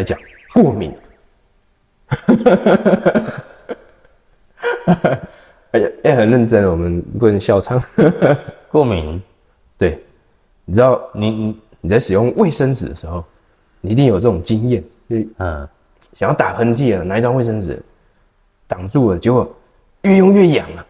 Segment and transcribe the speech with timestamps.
[0.00, 0.18] 来讲
[0.54, 0.90] 过敏。
[5.72, 7.80] 哎呀，哎，很认真，我们不能笑场。
[8.70, 9.22] 过敏，
[9.76, 10.02] 对，
[10.64, 13.22] 你知道你你你在使用卫生纸的时候，
[13.82, 15.68] 你一定有这种经验，就嗯，
[16.14, 17.78] 想要打喷嚏啊，拿一张卫生纸
[18.66, 19.54] 挡住了，结果
[20.02, 20.86] 越用越痒啊。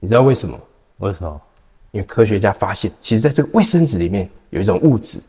[0.00, 0.58] 你知道为什么？
[0.98, 1.40] 为什么？
[1.92, 5.20] 因为科学家发现，其实在这个卫生纸里面有一种物质，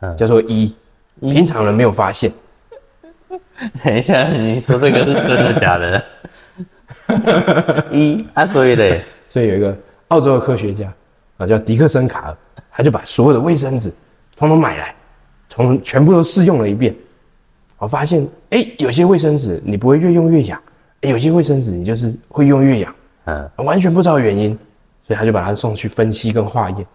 [0.00, 0.74] 嗯叫做一，
[1.20, 2.30] 平常人没有发现。
[3.82, 6.04] 等一下，你说这个是真的假的？
[7.92, 9.76] 一啊，所以嘞，所以有一个
[10.08, 10.92] 澳洲的科学家
[11.36, 12.36] 啊，叫迪克森卡尔，
[12.70, 13.92] 他就把所有的卫生纸
[14.36, 14.94] 统统买来，
[15.48, 16.94] 从全部都试用了一遍，
[17.78, 20.60] 我发现，哎，有些卫生纸你不会越用越痒，
[21.02, 22.94] 诶有些卫生纸你就是会用越痒，
[23.26, 24.56] 嗯，完全不知道原因，
[25.06, 26.86] 所以他就把它送去分析跟化验，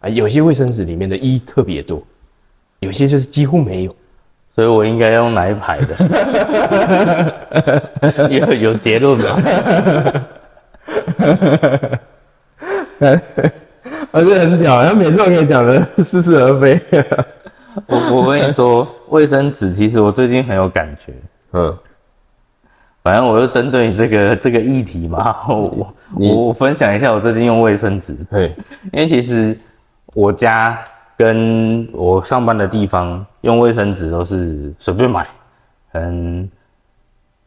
[0.00, 2.02] 啊，有些卫生纸里面的一特别多，
[2.86, 3.94] 有些就是几乎没有。
[4.48, 5.94] 所以我应该用哪一排的？
[8.32, 9.26] 有有结论吗？
[14.12, 16.80] 啊，这很屌，他每次都可以讲的似是而非。
[17.86, 21.12] 我我跟你说，卫生纸其实我最近很有感觉。
[21.52, 21.78] 嗯，
[23.02, 28.46] 反正我就针对你这个这个议题嘛，我我我分享一下我最近用卫生纸，对，
[28.90, 29.54] 因为其实
[30.14, 30.78] 我家
[31.16, 35.26] 跟我上班的地方用卫生纸都是随便买，
[35.92, 36.48] 嗯，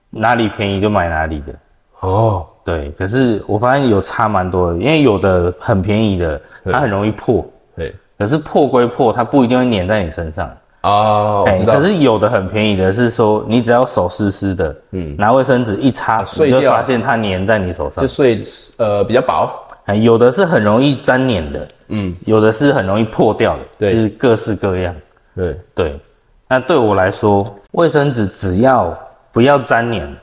[0.09, 1.53] 哪里便宜就买哪里的。
[1.99, 10.49] 哦，对，可是我发现有差蛮多的，因为有的很便宜的，它很容易破，对，可是破归破，它不一定会粘在你身上。
[10.81, 18.07] 哦，我可是有的很便宜的，是说你只要手湿湿的，嗯嗯，拿卫生纸一擦，你就发现它粘在你手上就。
[18.07, 18.41] 碎，
[18.77, 19.51] 呃，比较薄。
[19.85, 24.95] 哎，有的是很容易粘黏的，嗯，有的是很容易破掉的，对就是各式各样。
[25.35, 25.99] 对，对，
[26.47, 28.97] 那对我来说，卫生纸只要
[29.31, 30.17] 不要粘黏，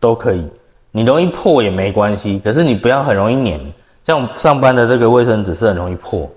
[0.00, 0.46] 都可以。
[0.90, 3.60] 你容易破也没关系，可是你不要很容易黏。
[4.04, 6.28] 像我上班的这个卫生纸是很容易破，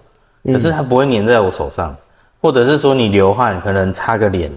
[0.45, 1.95] 可是它不会粘在我手上，
[2.41, 4.51] 或者是说你流汗可能擦个脸，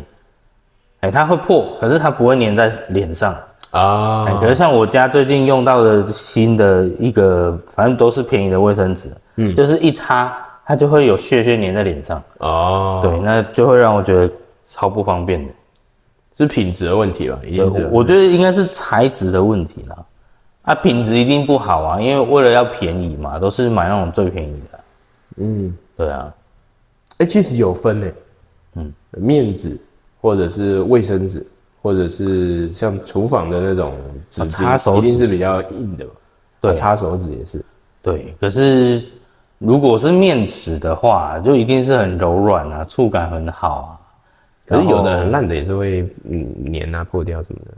[1.01, 3.35] 哎，它会破，可是它不会粘在脸上。
[3.71, 14.31] 哎，啊可是像我家最近用到的新的一个，反正都是便宜的卫生纸，嗯，就是一擦它就会有屑屑粘在脸上，哦，对，那就会让我觉得
[14.67, 15.53] 超不方便的。
[16.37, 17.41] 是品质的问题吧？
[17.45, 17.87] 一对定是。
[17.93, 20.05] 我觉得应该是材质的问题啦，
[20.63, 24.85] 啊，品质一定不好啊，因为为了要便宜嘛，都是买那种最便宜的啊。
[25.39, 26.33] 嗯，对啊，
[27.19, 28.07] 哎，其实有分呢。
[28.75, 29.77] 嗯，面纸
[30.21, 31.45] 或者是卫生纸，
[31.83, 33.95] 或者是像厨房的那种
[34.31, 36.11] 纸巾，擦手纸一定是比较硬的嘛。
[36.61, 37.65] 对啊擦手指也是。
[38.01, 38.33] 对。
[38.39, 39.03] 可是
[39.59, 43.91] 如果是面纸的话，就一定是很柔软啊，触感很好啊。
[44.67, 47.73] 可是有的很烂的也是会嗯粘啊破掉什么的。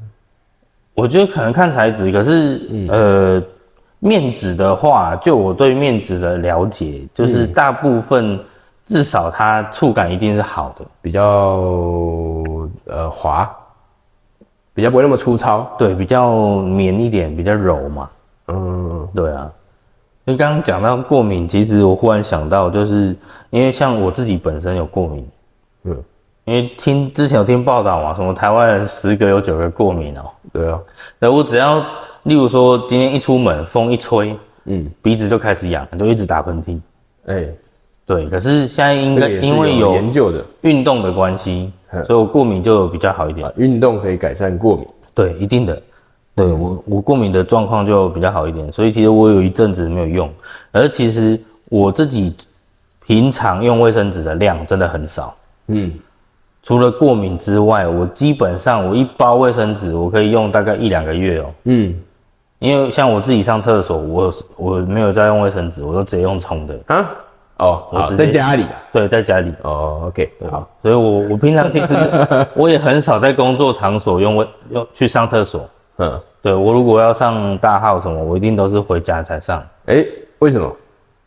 [0.95, 3.43] 我觉得可能看材质，可是、呃，
[4.01, 8.39] 面纸的话，就我对面纸的了解，就是大部分、
[8.85, 11.23] 至少它触感一定是好的，比较
[12.87, 13.49] 呃滑，
[14.75, 15.71] 比较不会那么粗糙。
[15.79, 18.11] 对，比较绵一点，比较柔嘛。
[18.49, 19.51] 嗯，对啊，
[20.31, 23.17] 因为刚刚讲到过敏，其实我忽然想到，就是
[23.51, 25.29] 因为像我自己本身有过敏，
[25.83, 26.05] 嗯，
[26.45, 30.79] 因为听之前有听报道嘛，什么台湾人十个有九个过敏哦、对啊，
[31.19, 31.81] 那，我只要
[32.23, 36.81] 例如说今天一出门，风一吹，嗯，鼻子就开始痒，就一直打喷嚏。
[37.27, 37.45] 哎、
[38.07, 44.87] 对，可是现在应该因为有研究的运动的关系嗯，所以我过敏就有比较好一点啊。，运动可以改善过敏。
[45.13, 45.83] 对，一定的。
[46.41, 50.31] 对我，我过敏的状况就比较好一点，所以其实我有一阵子没有用，
[50.73, 51.39] 而其实
[51.69, 52.35] 我自己
[53.07, 55.35] 平常用卫生纸的量真的很少，
[55.67, 55.93] 嗯，
[56.63, 61.47] 除了过敏之外，我基本上我一包卫生纸我可以用大概一两个月哦。
[61.65, 61.95] 嗯
[62.59, 66.79] 因为像我自己上厕所，我我没有在用卫生纸，我都直接用冲的。
[66.89, 67.11] 啊，
[67.57, 68.83] 哦，好，我直接在家里啊。
[68.93, 69.51] 对，在家里。
[69.63, 71.87] 哦，OK，好，所以我我平常其实
[72.55, 75.67] 我也很少在工作场所用卫用去上厕所。
[75.97, 80.05] 嗯，对我如果要上大号什么，我一定都是回家才上，哎、
[80.39, 80.75] 为什么？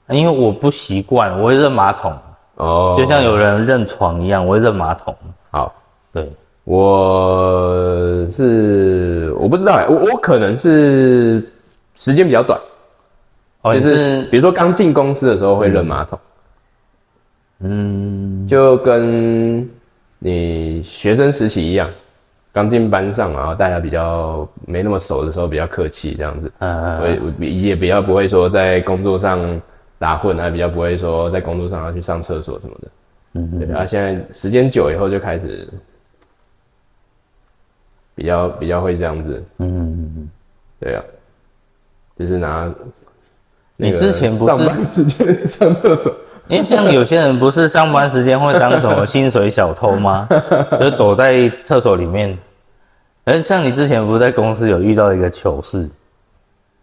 [0.10, 2.14] 因为我不习惯，我会认马桶，
[2.56, 5.16] 哦，就像有人认床一样，我会认马桶。
[5.50, 5.74] 好，
[6.12, 6.30] 对，
[6.66, 11.48] 我是我不知道哎、我我可能是
[11.96, 12.60] 时间比较短，
[13.62, 16.20] 哦，就你是比如说刚进公司的时候会扔马桶，
[17.60, 19.70] 嗯，就跟
[20.20, 21.90] 你学生时期一样，
[22.54, 29.60] 刚进班上，然后大家比较没那么熟的时候比较客气这样子，嗯，所以我也比较不会说在工作上
[29.98, 32.88] 打混啊，比较不会说在工作上要去上厕所什么的。
[33.36, 35.68] 嗯对啊，现在时间久以后就开始
[38.14, 40.30] 比较比较会这样子，嗯嗯嗯，
[40.80, 41.04] 对啊，
[42.20, 42.72] 就是拿
[43.76, 46.14] 你那个之前不是上班时间上厕所，
[46.48, 50.28] 因为像有些人不是上班时间会当什么薪水小偷吗？
[50.80, 52.38] 就躲在厕所里面。
[53.26, 55.90] 而像你之前不是在公司有遇到一个糗事，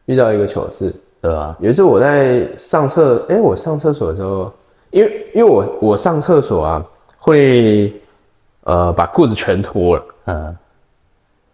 [0.07, 1.55] 遇到一个糗事，对吧？
[1.61, 4.51] 有一次我在上厕，哎、我上厕所的时候，
[4.91, 6.85] 因为因为我我上厕所啊，
[7.19, 7.93] 会
[8.65, 10.05] 呃把裤子全脱了。
[10.25, 10.57] 嗯，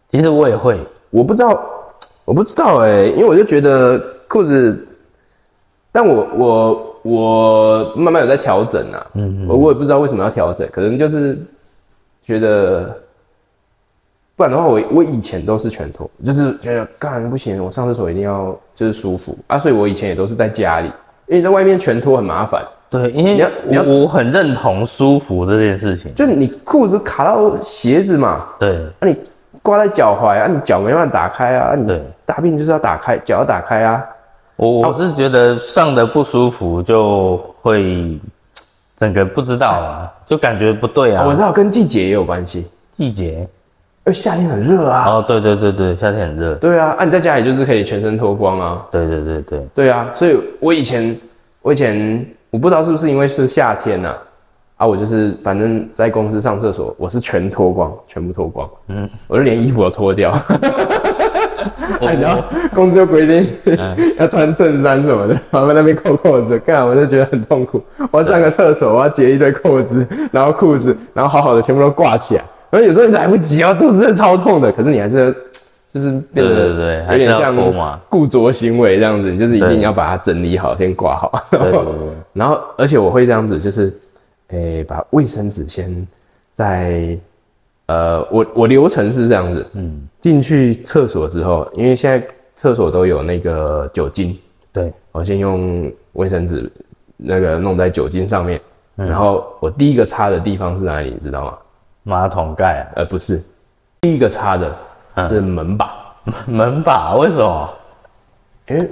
[0.08, 0.78] 其实我也会，
[1.10, 1.60] 我不知道，
[2.24, 3.98] 我不知道哎、因为我就觉得
[4.28, 4.86] 裤子，
[5.90, 11.38] 但我我我慢慢有在调整啊，嗯我我也不知道为什么要调整，可能就是
[12.22, 12.94] 觉得，
[14.34, 19.38] 不然的话我我以前都是全脱，就是觉得干不行，我上厕所一定要就是舒服。
[19.46, 20.88] 啊，所以我以前也都是在家里，
[21.28, 26.14] 因为在外面全脱很麻烦，对，因为你要你要我我很认同舒服这件事情。
[26.14, 29.16] 就你裤子卡到鞋子嘛，对，啊你
[29.62, 32.02] 挂在脚踝啊，你脚没办法打开啊，啊你对。
[32.26, 34.04] 大便就是要打开，脚要打开啊。
[34.56, 38.18] 我我是觉得上的不舒服就会
[38.96, 41.24] 整个不知道啊，就感觉不对啊。
[41.26, 43.48] 我知道跟季节也有关系，季节因
[44.04, 45.04] 为夏天很热啊。
[45.08, 46.54] 哦，对对对对，夏天很热。
[46.54, 48.86] 对啊，啊你在家里就是可以全身脱光啊。
[48.90, 51.14] 对对对对，对啊，所以我以前
[51.60, 54.14] 我以前我不知道是不是因为是夏天呐、
[54.76, 60.32] 啊，我就是反正在公司上厕所，我是全脱光，全部脱光，嗯，我就连衣服都脱掉。
[62.06, 62.42] 哎然后
[62.74, 63.46] 公司又规定
[64.18, 67.82] 要穿衬衫什么的，然后在那边扣扣子，干我就觉得很痛苦。
[68.10, 72.44] 我要上个厕所，我要解一堆扣子，然后裤子，然后好好的全部都挂起来。
[72.70, 75.34] 然后有时候你来不及哦，肚子真的超痛的，可是你还是
[75.94, 81.42] 就是变得对对对有点像脱嘛固着行为这样子，你就是一定要把它整理好，先挂好。
[82.34, 83.92] 然后而且我会这样子，就是
[84.48, 86.06] 诶、把卫生纸先
[86.52, 87.16] 在
[87.86, 94.36] 呃，我我流程是这样子，嗯，进去厕所之后，因为现在厕所都有那个酒精，
[94.72, 96.70] 对，我先用卫生纸
[97.16, 98.60] 那个弄在酒精上面，
[98.96, 101.58] 然后我第一个擦的地方是哪里，你知道吗？
[102.02, 103.42] 马桶盖啊，呃，不是，
[104.00, 104.76] 第一个擦的
[105.28, 106.14] 是门把，
[106.46, 107.14] 门把？
[107.16, 107.70] 为什么？
[108.68, 108.90] 因为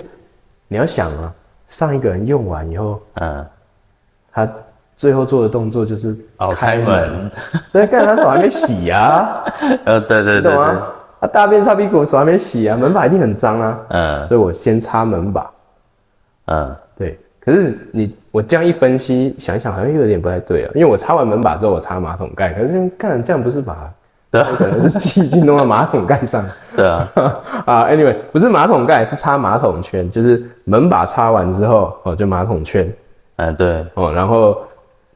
[0.68, 1.34] 你要想啊，
[1.68, 3.46] 上一个人用完以后，嗯，
[4.30, 4.48] 他
[4.96, 7.30] 最后做的动作就是哦，开门，
[7.70, 9.42] 所以干他手还没洗啊，
[9.84, 10.82] 呃， 对对对对，懂吗？
[11.20, 14.22] 他大便擦屁股，手还没洗啊，门把一定很脏啊，嗯。
[14.24, 15.50] 所以我先擦门把。
[16.46, 23.90] 嗯，对，可是你我这样一分析，想一想好像又有点不太对啊，因为我擦完门把之后，我擦马桶盖，可是干这样不是把
[24.30, 24.48] 对啊。
[24.58, 26.44] 可能是细菌弄到马桶盖上。
[26.76, 27.08] 对啊，
[27.64, 32.92] 啊？Anyway，不是马桶盖，是擦马桶圈，就是门把擦完之后哦，就马桶圈。
[33.36, 34.58] 嗯对，哦，然后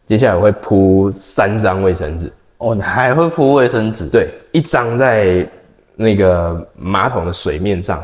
[0.08, 4.06] 接下来我会铺三张卫生纸，哦，你还会铺卫生纸？
[4.06, 5.46] 对，一张在
[5.94, 8.02] 那个马桶的水面上，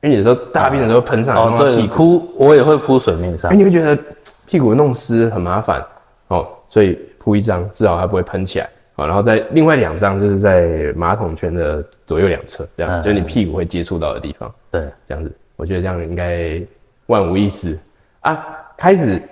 [0.00, 3.50] 因为有时候大便的时候喷上来，哦弄到屁对，股，铺我也会铺水面上。
[3.50, 4.02] 哎，，你会觉得
[4.46, 5.84] 屁股弄湿很麻烦。
[6.28, 8.66] 哦，所以铺一张，至少它不会喷起来。
[8.94, 13.02] 好，然后再另外两张就是在马桶圈的左右两侧，这样、嗯。
[13.02, 16.62] 就是你屁股会接触到的地方，对，这样子，我觉得这样应该
[17.08, 17.78] 万无一失。
[18.20, 18.42] 啊。
[18.74, 19.22] 开始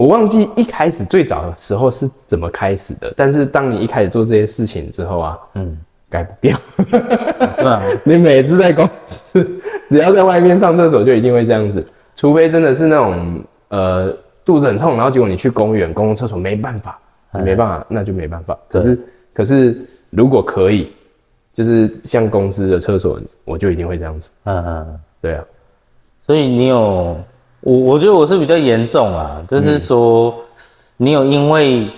[0.00, 5.76] 我忘记一开始最早的时候是怎么开始的，但是当你一开始做这些事情之后啊，嗯，
[6.08, 6.58] 改不掉。
[6.88, 9.46] 对啊， 你每次在公司，
[9.90, 16.98] 只要在外面上厕所，就一定会这样子，除非真的是那种呃肚子很痛，然后结果你去公园公共厕所没办法，
[17.34, 18.58] 你没办法，那就没办法。
[18.70, 18.98] 可是
[19.34, 20.90] 可是如果可以，
[21.52, 24.30] 就是像公司的厕所，我就一定会这样子。
[24.44, 25.00] 嗯嗯。
[25.20, 25.44] 对啊，
[26.26, 27.18] 所以你有
[27.60, 30.34] 我，我觉得我是比较严重啊，就是说、
[30.96, 31.88] 你有因为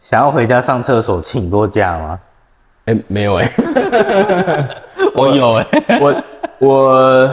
[0.00, 2.20] 想要回家上厕所请过假吗？
[2.86, 3.50] 哎、没有哎、
[5.16, 5.66] 我有哎、
[6.00, 6.22] 我
[6.60, 7.30] 我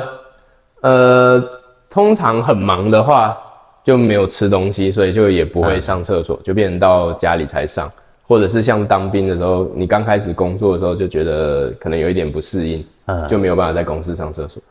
[0.82, 1.44] 呃，
[1.90, 3.38] 通常很忙的话
[3.84, 7.92] 就没有吃东西，所以就也不会上厕所，就变成到家里才上，
[8.28, 13.28] 或者是像当兵的时候，你刚开始工作的时候就觉得可能有一点不适应，嗯。
[13.28, 14.62] 就没有办法在公司上厕所。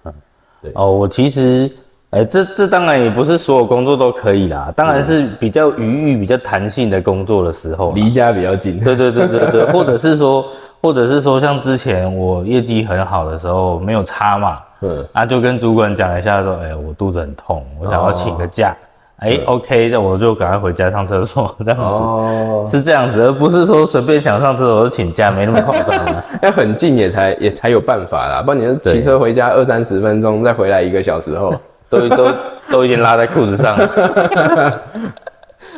[0.60, 0.72] 对。
[0.74, 1.70] 哦，我其实，
[2.12, 10.44] 哎、这这当然也不是所有工作都可以啦，当然是比较余裕、比较弹性的工作的时候，离家比较近，对对对对对，或者是说，
[10.82, 18.76] 或者是说，像之前我业绩很好的时候没有差嘛，嗯，啊，就跟主管讲一下说，哎、我肚子很痛，我想要请个假，
[19.20, 21.84] 哎、o k 那我就赶快回家上厕所，这样子。
[21.84, 26.22] 哦，是这样子，而不是说随便想上厕所就请假，没那么夸张啊。
[26.42, 31.54] 要很近也才也才有办法啦，不然你就骑车回家二三十分钟，再回来一个小时后，
[32.00, 32.34] 都都
[32.70, 33.86] 都已经拉在裤子上了，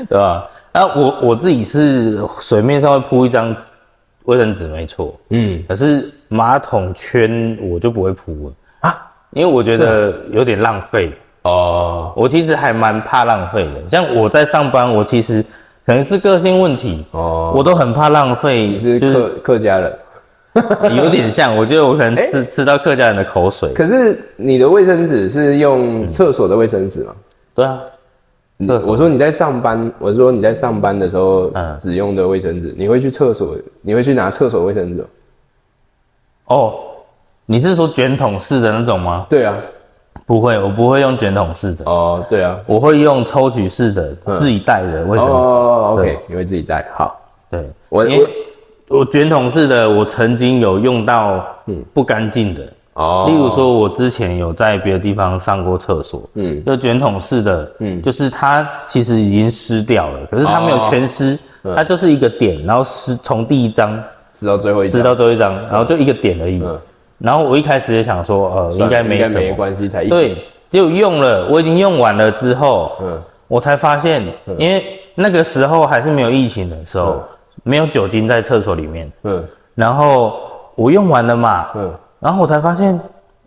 [0.09, 0.49] 对吧？
[0.73, 3.55] 啊，我我自己是水面上会铺一张
[4.25, 8.53] 卫生纸，没错，嗯可是马桶圈我就不会铺了，
[8.89, 8.97] 啊，
[9.33, 11.13] 因为我觉得有点浪费。
[11.43, 15.45] 哦，我其实还蛮怕浪费的，像我在上班，我其实
[15.85, 19.95] 可能是个性问题，哦我都很怕浪费，你是就是客客家人，
[20.97, 23.73] 有点像，我觉得我可能吃、吃到客家人的口水。
[23.75, 27.15] 可是你的卫生纸是用厕所的卫生纸吗？
[27.55, 27.81] 对啊，
[28.87, 35.05] 我说你在上班，我说你在上班的时候嗯使用的卫生纸，你会去厕所，你会去拿厕所卫生纸？
[36.47, 36.75] 哦，
[37.47, 39.27] 你是说卷筒式的那种吗？
[39.29, 39.57] 对啊，
[40.25, 45.33] 不会，我不会用卷筒式的，哦，对啊，我会用抽取式的、自己带的卫生纸。
[45.33, 47.21] 哦对，OK，你会自己带，好，
[47.51, 48.05] 对，我
[48.95, 51.45] 我卷筒式的，我曾经有用到
[51.93, 56.63] 不干净的，哦，例如说，我之前有在别的地方上过厕所，嗯。
[56.65, 58.01] 就卷筒式的，嗯。
[58.01, 61.37] 就是它其实已经湿掉了，可是它没有全湿，
[61.75, 64.01] 它就是一个点，然后湿从第一张
[64.39, 66.63] 湿到最后一张，湿到最后一张，然后就一个点而已。
[66.65, 66.79] 嗯。
[67.19, 70.37] 然后我一开始也想说，呃，应该没应该没什么，关系，才一，对，
[70.71, 73.21] 结果用了，我已经用完了之后，嗯。
[73.47, 74.25] 我才发现，
[74.57, 74.83] 因为
[75.15, 77.23] 那个时候还是没有疫情的时候，
[77.63, 79.45] 没有酒精在厕所里面，嗯
[79.75, 80.39] 然后
[80.75, 82.99] 我用完了嘛，嗯然后我才发现，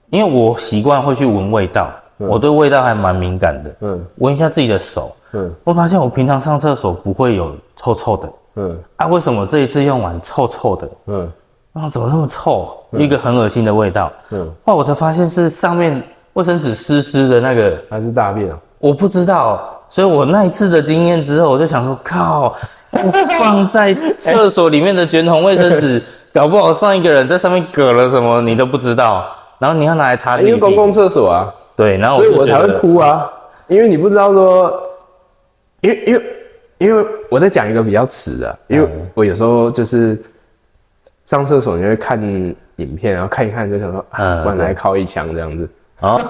[0.10, 10.90] 因为我习惯会去闻味道，我对味道还蛮敏感的，嗯闻一下自己的手，嗯我发现我平常上厕所不会有臭臭的，嗯啊，为什么这一次用完臭臭的？
[11.08, 11.32] 嗯
[11.74, 12.76] 啊，怎么那么臭？
[12.94, 14.12] 一个很恶心的味道。
[14.32, 16.02] 嗯，后来我才发现是上面
[16.34, 18.58] 卫生纸湿湿的那个，还是大便啊？
[18.80, 22.56] 我不知道，所以我那一次的经验之后，我就想说，靠，我
[22.91, 26.01] 放在厕所里面的卷筒卫生纸，
[26.34, 29.27] 搞不好上一个人在上面搁了什么，你都不知道，
[29.60, 30.58] 然后你要拿来擦因为。
[30.58, 33.29] 公共厕所啊，对，然后所以我才会哭啊，
[33.67, 34.82] 因为你不知道说，
[35.82, 36.22] 因为因为
[36.77, 40.17] 因为我在讲一个比较迟的，因为我有时候就是
[41.25, 42.22] 上厕所你会看
[42.77, 45.67] 影片，然后看一看就想说，啊，嗯不然来靠一枪这样子。
[46.00, 46.22] 哦，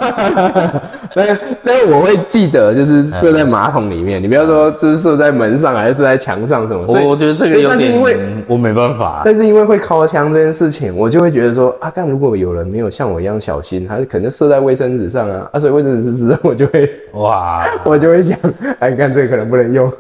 [1.14, 6.88] 但但是我会记得，就是射在马桶里面，你不要说就是射在门上还是射在墙上什么。
[6.88, 9.24] 所以我我觉得这个有点因为，我没办法。
[9.26, 18.38] 但是因为会靠枪这件事情，我就会觉得说，啊，干如果有人没有像我一样小心，他可能射在卫生纸上啊，啊，所以卫生纸湿湿，我就会哇， 我就会想，
[18.80, 19.92] 哎，看这个可能不能用。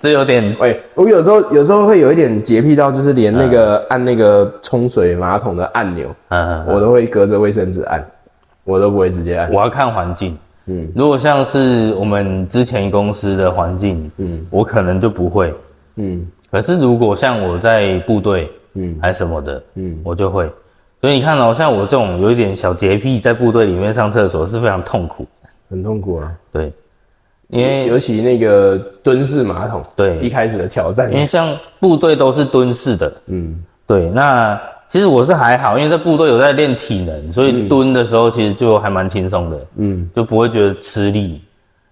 [0.00, 8.02] 这有点喂，我有时候有时候会有一点洁癖到，就是连那个按那个冲水马桶的按钮，嗯，我都会隔着卫生纸按，
[8.64, 9.52] 我都不会直接按。
[9.52, 10.36] 我要看环境。
[10.66, 15.52] 嗯如果像是我们之前公司的环境，嗯我可能就不会。
[15.96, 20.48] 嗯可是如果像我在部队嗯还什么的，嗯，我就会。
[21.00, 25.26] 所以你看哦，像我这种有一点小洁癖，在部队里面上厕所是非常痛苦。
[25.68, 26.32] 很痛苦啊。
[26.52, 26.72] 对，
[27.48, 41.40] 因为尤其那个蹲式马桶，对一开始的挑战因，为像部队都是蹲式的，嗯对，那其实我是还好，因为在部队有在练体能，所以蹲的时候其实就还蛮轻松的，嗯就不会觉得吃力。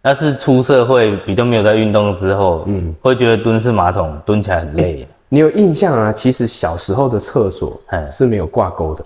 [0.02, 5.06] 但是出社会比较没有在运动之后，嗯，会觉得蹲式马桶蹲起来很累。
[5.28, 6.12] 你有印象啊？
[6.12, 9.04] 其实小时候的厕所哎是没有挂钩的，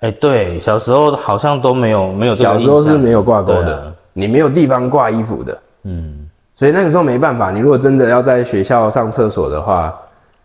[0.00, 7.52] 哎、对，小时候好像都没有没有这个小时候是没有挂钩的，啊你没有地方挂衣服的，嗯，所以那个时候没办法。
[7.52, 9.94] 你如果真的要在学校上厕所的话，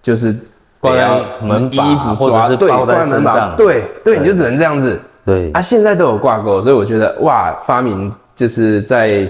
[0.04, 0.36] 就是
[0.84, 1.08] 挂在
[1.42, 5.00] 门把衣服或者是包在门上对对，你就只能这样子。
[5.26, 9.26] 对，啊，现在都有挂钩，所以我觉得哇，发明就是在，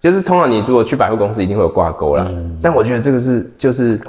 [0.00, 2.26] 就是通常你如果去百货公司一定会有挂钩啦。
[2.28, 4.00] 嗯但我觉得这个是就是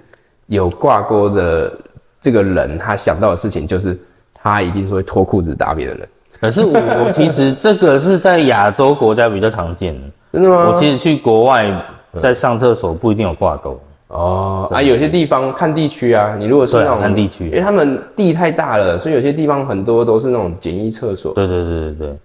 [0.48, 1.72] 有挂钩的
[2.20, 3.96] 这个人，他想到的事情就是
[4.34, 6.10] 他一定是会脱裤子打别的人。
[6.42, 10.72] 可是我我其实 这个是在亚洲国家比较常见的，真的吗？
[10.72, 11.72] 我其实去国外
[12.20, 13.80] 在上厕所不一定有挂钩。
[14.10, 21.34] 哦啊，有些地方看地区啊，你如果是那种看地区因为他们地太大了，所以有些地方很多都是那种简易厕所。
[21.34, 22.18] 对对对对对，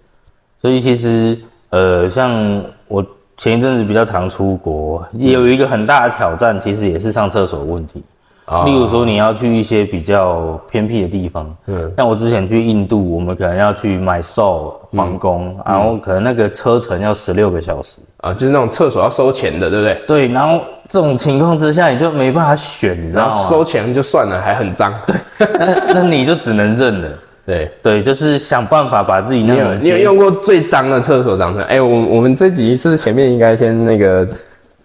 [0.61, 1.37] 所以其实
[1.69, 3.05] 呃，像我
[3.37, 8.03] 前一阵子比较常出国，也有一个很大的挑战，其实也是上厕所问题。
[8.45, 17.97] 啊例如说你要去一些比较偏僻的地方，嗯像我之前去印度，我们可能要去买寿皇宫，然后可能那个车程要十六个小时。
[18.25, 20.01] 啊，就是那种厕所要收钱的，对不对？
[20.07, 23.35] 对，然后这种情况之下，你就没办法选，你知道吗？
[23.35, 24.91] 然后收钱就算了，还很脏。
[25.05, 25.15] 对
[25.59, 27.09] 那 那你就只能认了。
[27.45, 27.71] 对。
[27.83, 31.69] 对，就是想办法把自己那你有种你有用过最脏的厕所长什么样？
[31.69, 34.27] 哎、我我们这集是前面应该先那个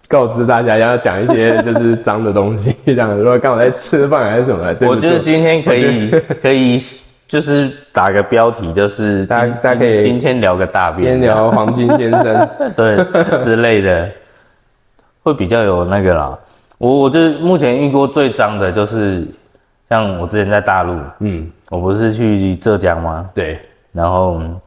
[0.07, 6.11] 告知大家要讲一些就是脏的东西，这样如果刚好在吃饭还是什么，对不我觉得起今天可以
[6.43, 6.79] 可以
[7.31, 14.11] 就是打个标题，就是大家大家可以今天聊个大便，今天聊黄金先生， 对之类的。
[15.23, 16.37] 会比较有那个啦。
[16.77, 19.25] 我我就目前遇过最脏的就是，
[19.87, 23.29] 像我之前在大陆，嗯，我不是去浙江吗？
[23.33, 23.57] 对，
[23.93, 24.59] 然后嗯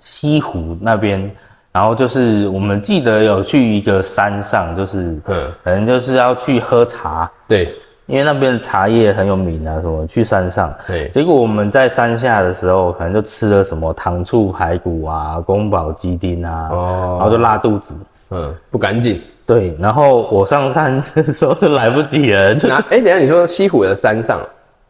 [0.00, 1.30] 西湖那边，
[1.70, 7.72] 然后就是我们记得有去一个山上，就是嗯，可能就是要去喝茶，对，
[8.06, 10.74] 因为那边的茶叶很有名啊，什么去山上。
[10.86, 17.94] 对，结果我们在山下的时候，可能就吃了什么糖醋排骨啊、宫保鸡丁啊，哦然后就拉肚子。
[18.30, 19.20] 嗯，不干净。
[19.44, 24.40] 对，然后我上山的时候是来不及了，就那 哎、等一下你说西湖的山上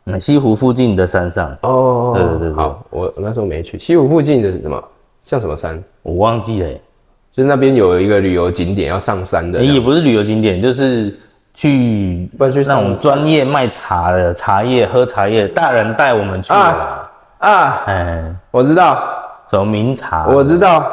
[0.05, 4.83] 嗯西湖附近的山上，哦对对对对好，我我那时候没去西湖附近的是什么？
[5.25, 5.83] 像什么山？
[6.03, 6.81] 我忘记了耶、
[7.33, 11.17] 就是那边有一个旅游景点要上山的也不是旅游景点，就是
[11.55, 16.55] 去那种专业卖茶的茶叶喝茶叶，大人带我们去的。
[16.55, 19.03] 啊啊，哎，我知道，
[19.51, 20.27] 什么名茶？
[20.29, 20.91] 我知道，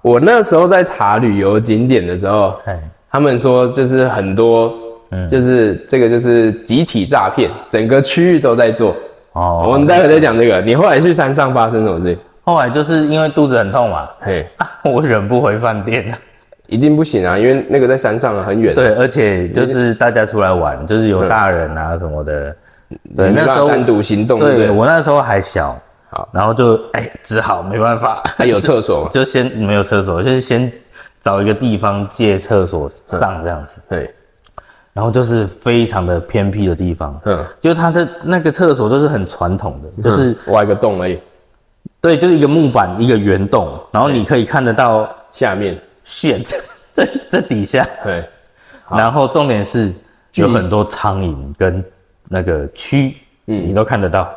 [0.00, 4.72] 我那时候在查旅游景点的时候，哎，他们说就是很多，
[5.10, 8.94] 嗯就是这个就是集体诈骗，整个区域都在做。
[9.32, 10.60] 哦，我们待会再讲这个。
[10.60, 12.16] 你后来去山上发生什么事？
[12.44, 14.48] 后来就是因为肚子很痛嘛，嘿，
[14.84, 16.16] 我忍不回饭店了。
[16.68, 22.54] 一定不行啊，因为那个在山上啊，很远。，对，而且就是大家出来玩，就是有大人啊什么的。
[23.16, 24.74] 对，那时候单独行动，对不对对？
[24.74, 25.78] 我那时候还小，
[26.10, 29.10] 好，然后就哎，只好没办法，还有厕所嘛？
[29.12, 30.70] 就先没有厕所，就是先
[31.20, 33.78] 找一个地方借厕所上这样子。
[33.90, 34.10] 对，
[34.94, 41.18] 然后就是非常的偏僻的地方，嗯，就它的那个厕所都是很传统的，就是、挖一个洞而已，
[42.00, 46.42] 对，就是一个木板一个圆洞，然后你可以看得到下面，线
[46.94, 48.26] 在在底下，对，
[48.90, 49.92] 然后重点是
[50.34, 51.84] 有很多苍蝇跟
[52.28, 53.14] 那个蛆，
[53.46, 54.28] 嗯你都看得到。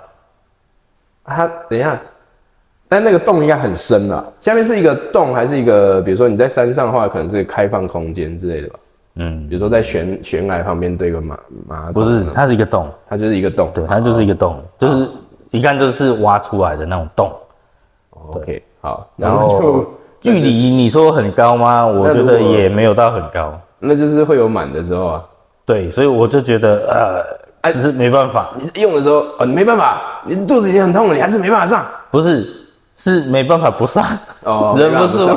[1.24, 2.00] 它等一下，
[2.90, 4.34] 但那个洞应该很深了。
[4.40, 6.02] 下面是一个洞，还是一个？
[6.02, 8.80] 比如说你在山上的话，可能是开放空间之类的吧？
[9.16, 13.72] 嗯，比如说在悬悬崖旁边堆个马马，不是，它是一个洞，它就是一个洞。
[13.74, 15.10] 对，它就是一个洞，就是
[15.52, 17.34] 一看就是挖出来的那种洞。
[18.10, 19.86] OK，好，然然后就后
[20.22, 21.86] 距离你说很高吗？
[21.86, 23.60] 我觉得也没有到很高。
[23.80, 25.24] 那就是会有满的时候啊。
[25.66, 27.26] 对，所以我就觉得
[27.64, 31.86] 呃，只是没办法，你用的时候，哦，你没办法，你肚子已经很痛了，你还是没办法上。
[32.12, 32.48] 不是
[32.96, 34.06] 是没办法不上，
[34.44, 35.28] 哦 忍不住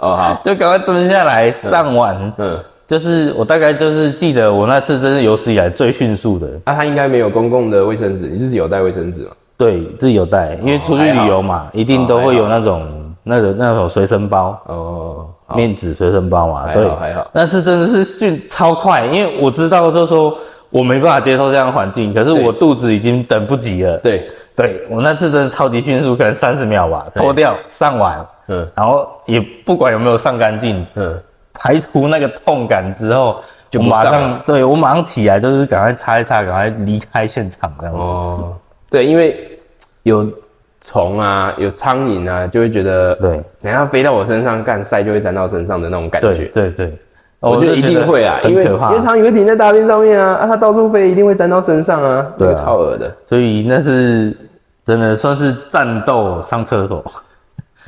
[0.00, 2.32] 哦，好， 就赶快蹲下来上完。
[2.38, 9.30] 嗯，就是我大概就是记得我那次真是有史以来最迅速的，那、他应该没有公共的卫生纸，你自己有带卫生纸吗？
[9.56, 12.86] 对自己有带，因为出去旅游嘛，一定都会有那种
[13.28, 14.56] 那个那种随身包。
[14.66, 16.88] 哦，面纸随身包嘛，对。
[16.90, 20.38] 还好，但是真的是迅超快，因为我知道就是说
[20.70, 23.96] 我没办法接受这样的环境，可是我肚子已经等不及了。
[23.98, 28.68] 对，对我那次真的超级迅速，可能三十秒吧，脱掉上完，嗯。
[28.74, 31.20] 然后也不管有没有上干净，嗯，
[31.52, 33.36] 排除那个痛感之后，
[33.70, 38.00] 就马上对我马上起来，就是赶快擦一擦，赶快离开现场这样子。
[38.00, 38.54] 哦，
[38.90, 39.58] 对，因为
[40.02, 40.28] 有
[40.86, 46.44] 虫啊，有苍蝇啊，就会觉得，对等下飞到我身上干晒就会沾到身上的那种感对觉。
[46.54, 46.96] 对对，
[47.40, 49.00] 我觉得一定会啊，因为因为。
[49.00, 53.12] 苍蝇会停在大便上面啊，啊，它到处飞，一定会沾到身上啊，对个超恶的。
[53.26, 54.32] 所以那是
[54.84, 57.04] 真的算是战斗上厕所。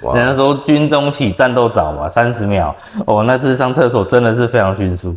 [0.03, 2.75] 哇人家说军中起战斗早嘛，三十秒。
[3.07, 5.15] 哦，那次上厕所真的是非常迅速。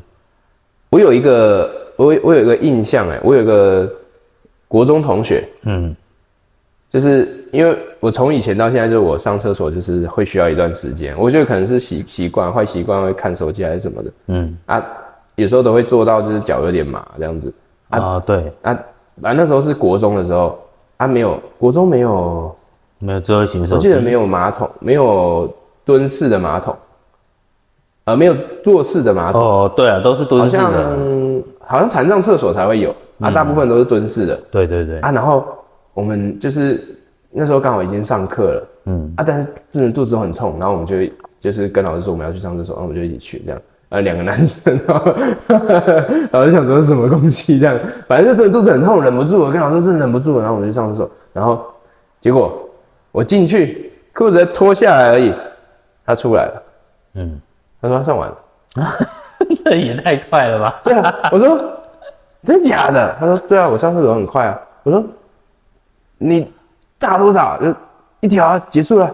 [0.92, 3.90] 我有一个，我有我有一个印象哎，我有一个
[4.68, 5.96] 国中同学，嗯
[6.92, 14.12] 就是因为我从以前到现在，就是我上厕所就是会需要一段时间，我觉得可能是习习惯坏习惯，会看手机还是什么的。
[14.28, 14.58] 嗯。
[14.66, 14.84] 啊，
[15.36, 17.52] 有时候都会做到就是脚有点麻这样子。
[17.90, 18.78] 啊、对，啊，
[19.22, 20.60] 反正那时候是国中的时候
[20.98, 22.56] 啊，没有国中没有，
[23.00, 23.74] 没有智慧型手机。
[23.76, 25.50] 我记得没有马桶，没有
[25.86, 26.76] 蹲式的马桶，
[28.06, 30.64] 呃，没有坐式的马桶，哦，对啊，都是蹲式的。
[30.64, 34.36] 好像好像残障厕所才会有啊，大部分都是蹲式的。
[34.52, 35.44] 对对对，啊，然后
[35.94, 36.84] 我们就是
[37.30, 40.96] 那时候刚好已经上课了嗯啊，但是真的肚子很痛，然后我们就
[41.40, 45.16] 就是跟老师说我们要去上厕所，然后我们就一起去这样，呃，两个男生，然后
[46.32, 47.78] 然后就想说是什么东西这样，
[48.08, 51.66] 反正就真的肚子很痛，忍不住我，跟老师真的忍不住，然后我们就上厕所，然后
[52.20, 52.70] 结果
[53.12, 55.34] 我进去裤子才脱下来而已，
[56.06, 56.64] 他出来了，
[57.16, 57.40] 嗯，
[57.82, 58.38] 他说他上完了。
[59.66, 60.82] 这也太快了吧？
[60.84, 61.60] 对啊，我说
[62.46, 63.16] 真的假的？
[63.20, 64.60] 他说对啊，我上厕所很快啊。
[64.84, 65.04] 我说
[66.24, 66.48] 你
[67.00, 67.58] 大多少？
[67.60, 67.74] 就
[68.20, 69.12] 一条啊，结束了。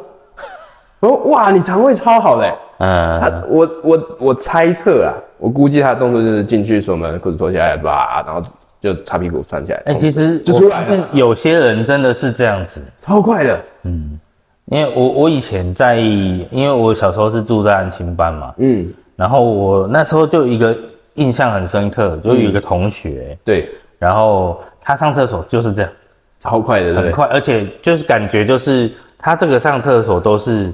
[1.00, 8.41] 我说哇，你肠胃超好嘞欸、嗯，他我我我猜测啊，我估计他的动作就是进去锁门，裤子脱下来，吧，然后
[8.82, 9.82] 就擦屁股穿起来。
[9.86, 12.82] 哎、其实就出来了我发现有些人真的是这样子。
[13.00, 13.60] 超快的。
[13.84, 14.20] 嗯
[14.65, 20.76] 因为我我以前在，因为我小时候是住在安亲班嘛，嗯，然后我那时候就一个
[21.13, 25.91] 印象很深刻，就有一个同学，对，然后他上厕所就是这样，
[26.39, 26.95] 超快的？
[26.95, 30.71] 很快，而且就是感觉就是他这个上厕所都是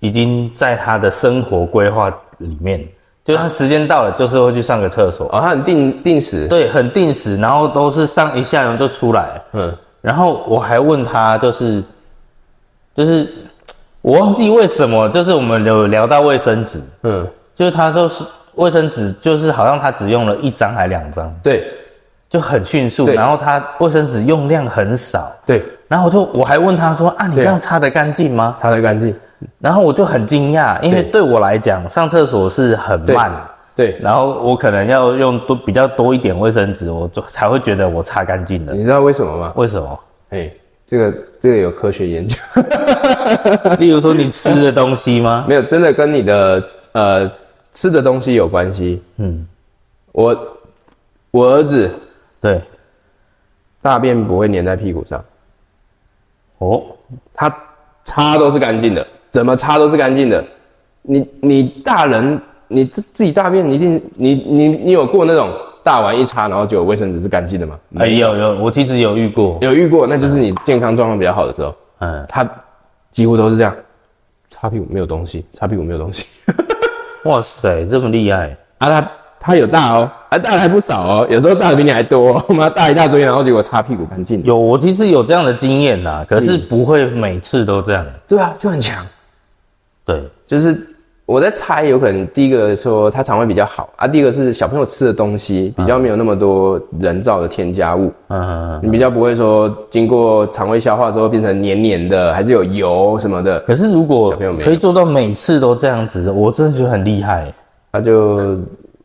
[0.00, 2.86] 已经在他的生活规划里面，
[3.24, 11.82] 就是他时间到了就是会去上个厕所，哦，他很定定时，对，很定时，然后都是上一下然后就出来，嗯，然后我还问他，就是
[12.94, 13.28] 就是
[14.00, 18.24] 我忘记为什么，就是我们有聊到卫生纸，嗯，就是他说是
[18.54, 21.70] 卫生纸，就是好像他只用了一张还两张，对
[22.28, 28.54] 就很迅速，然后他卫生纸用量很少，对，然后我就我还问他说啊，你这样擦得干净吗？
[28.58, 29.14] 擦得干净，
[29.58, 33.32] 然后我就很惊讶，因为对对我来讲上厕所是很慢，
[33.74, 38.74] 对，然后我可能要用多比较多一点卫生纸，我就才会觉得我擦干净了。
[38.74, 39.52] 你知道为什么吗？
[39.56, 40.00] 为什么？
[40.30, 40.50] 哎，
[40.84, 42.36] 这个这个有科学研究，
[43.78, 45.44] 例如说你吃的东西吗？
[45.48, 46.62] 没有真的跟你的
[46.92, 47.30] 呃
[47.72, 49.02] 吃的东西有关系。
[49.16, 49.46] 嗯，
[50.12, 50.36] 我
[51.30, 51.90] 我儿子
[52.40, 52.60] 对，
[53.82, 55.24] 大便不会粘在屁股上，
[56.58, 56.82] 哦，
[57.34, 57.54] 他
[58.04, 60.44] 擦都是干净的，怎么擦都是干净的。
[61.02, 65.50] 你你大人你自自己大便，你一定你你你有过那种
[65.82, 67.78] 大完一擦，然后就有卫生纸是干净的吗？
[67.98, 68.36] 哎、有。
[68.36, 72.48] 有，我其实有遇过，有遇过，那就是你健康状况比较好的时候，嗯，他
[73.10, 73.74] 几乎都是这样，
[74.50, 76.26] 擦屁股没有东西，擦屁股没有东西。
[77.24, 79.10] 哇塞，这么厉害，啊，他
[79.48, 84.42] 他有大哦，还大的还不少哦，有时候大的比你还多、哦， 妈大一大堆，然后结果擦屁股干净。
[84.44, 89.02] 有我其实有这样的经验呐，可是不会每次都这样，对啊，就很强。
[90.04, 90.78] 对，就是
[91.24, 98.80] 我在猜，有可能第一个说他肠胃比较好啊，第一个是小朋友吃的东西比较没有那么多人造的添加物，嗯嗯嗯。
[98.82, 107.50] 你比较不会说经过肠胃消化之后变成黏黏的，还是有油什么的，可是如果小朋友可以做到每次都这样子，我真的觉得很厉害。
[107.90, 108.58] 他就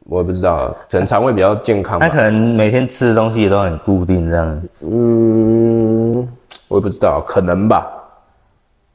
[0.05, 2.07] 我也不知道，可能肠胃比较健康吧。
[2.07, 6.27] 他可能每天吃的东西也都很固定，这样，嗯，
[6.67, 7.87] 我也不知道，可能吧。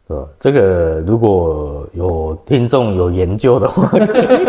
[0.06, 0.24] 对吧？
[0.40, 3.86] 这个如果有听众有研究的话，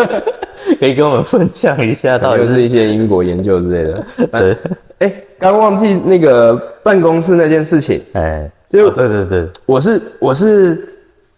[0.79, 4.05] 可以跟我们分享一下，到底就是是一些英国研究之类的。
[4.39, 4.57] 对，
[4.99, 10.95] 哎、刚忘记那个办公室那件事情，哎，就哦对对对，我是我是，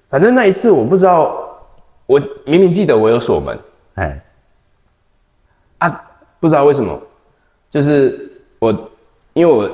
[0.10, 1.34] 反正那一次我不知道，
[2.06, 3.58] 我明明记得我有锁门
[3.96, 4.14] 哎，啊，
[6.42, 7.00] 不知道为什么，
[7.70, 8.72] 就是我
[9.34, 9.70] 因为我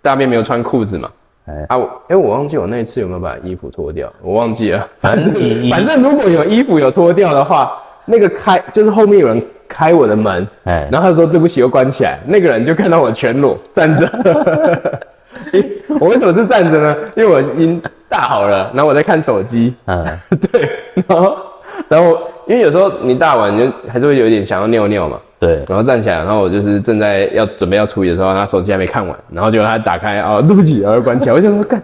[0.00, 1.10] 大便没有穿裤子嘛，
[1.46, 1.66] 哎。
[1.70, 7.72] 啊我哎、我忘记我那一次有没有把衣服脱掉，我忘记了， 反正反正如果有衣服有脱掉的话，
[8.04, 14.08] 那个开就是后面有人开我的门，哎，然后他说对不起又关起来，那个人就看到我全裸站着。
[16.00, 16.96] 我为什么是站着呢？
[17.16, 20.04] 因为我已经大好了，然后我在看手机，嗯，
[20.52, 20.68] 对，
[21.08, 21.36] 然后
[21.88, 31.80] 然后因为有时候你大完你就还是会有一点想要尿尿嘛，对，然后站起来，然后我就是正在要准备要处理的时候，他手机还没看完，然后结果他打开哦，对不起，然后关起来，我想说干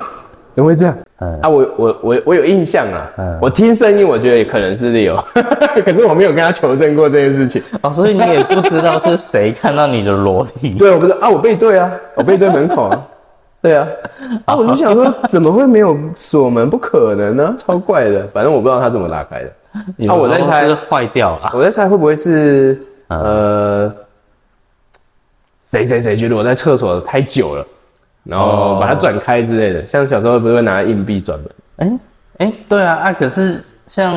[0.52, 0.96] 怎么会这样？
[1.18, 5.16] 嗯啊，我我我我有印象啊，嗯我听声音我觉得也可能是 Leo，
[5.82, 7.62] 可是我没有跟他求证过这件事情。
[7.80, 13.02] 哦，所以你也不知道是谁看到你的裸体， 对，我不知道啊，我背对啊，我背对门口啊，
[13.62, 13.86] 对啊，
[14.44, 16.68] 啊，我就想说怎么会没有锁门？
[16.68, 18.26] 不可能呢、超怪的。
[18.34, 19.50] 反正我不知道他怎么打开的。
[19.96, 23.92] 你啊我在猜是坏掉了，我在猜会不会是嗯呃
[25.62, 27.66] 谁谁谁觉得我在厕所太久了，
[28.24, 29.84] 然后哦把它转开之类的。
[29.86, 31.50] 像小时候不是会拿硬币转门？
[31.76, 31.98] 哎
[32.38, 34.14] 哎，对啊啊，可是像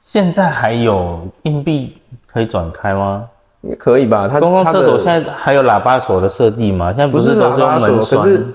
[0.00, 3.24] 现在还有硬币可以转开吗？
[3.62, 4.28] 也可以吧？
[4.28, 6.92] 它公共厕所现在还有喇叭锁的设计吗？
[6.92, 8.46] 现在不是是都是门栓，是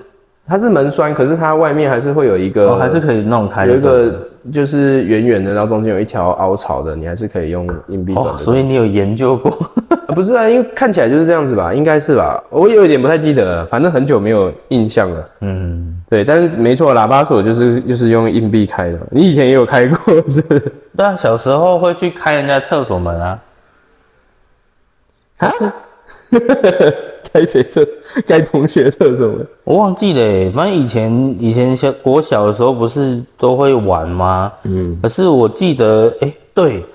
[0.48, 9.52] 它是门栓，可是它外面还是会有一个，哦，还是可以弄开有一个就是圆圆的，然后中间有一条凹槽的，你还是可以用硬币转哦，所以你有研究过？
[10.08, 12.44] 啊 不是啊，因为看起来就是这样子吧，应该是吧？
[12.50, 15.30] 我有一点不太记得了，反正很久没有印象了。
[15.42, 19.00] 嗯，对，但是没错，喇叭锁就是就是用硬币开的。
[19.10, 20.72] 你以前也有开过是不是？
[20.96, 23.40] 对啊，小时候会去开人家厕所门啊。
[25.38, 25.52] 啊？
[27.34, 27.84] 开谁厕？
[28.28, 29.48] 该同学厕所门？
[29.64, 34.54] 我忘记了欸，反正以前以前小国小的时候不是都会玩吗？
[34.64, 36.86] 嗯，可是我记得，哎、对，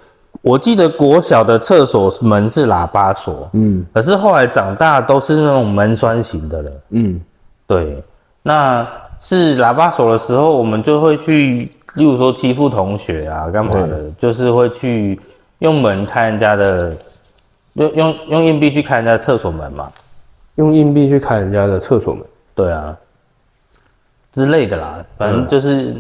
[0.42, 6.70] 我记得国小的厕所门是喇叭锁，嗯可是后来长大都是那种门栓型的了。
[6.90, 7.20] 嗯
[7.66, 8.00] 对，
[8.42, 8.86] 那
[9.20, 15.18] 是喇叭锁的时候，我们就会去，例如说欺负同学啊，干嘛的，就是会去
[15.58, 16.96] 用门开人家的，
[17.74, 19.90] 用用用硬币去开人家的厕所门嘛。
[20.58, 22.24] 用硬币去开人家的厕所门。
[22.54, 22.96] 对啊，
[24.32, 25.96] 之类的啦，反正就是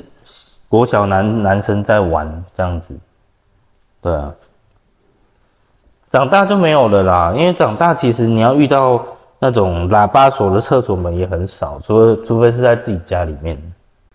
[0.68, 2.94] 国小男男生在玩这样子。
[4.02, 4.34] 对啊，
[6.10, 9.04] 长大就没有了啦，因为长大其实你要遇到
[9.38, 13.56] 那种喇叭锁的厕所门也很少，除了除非是在自己家里面。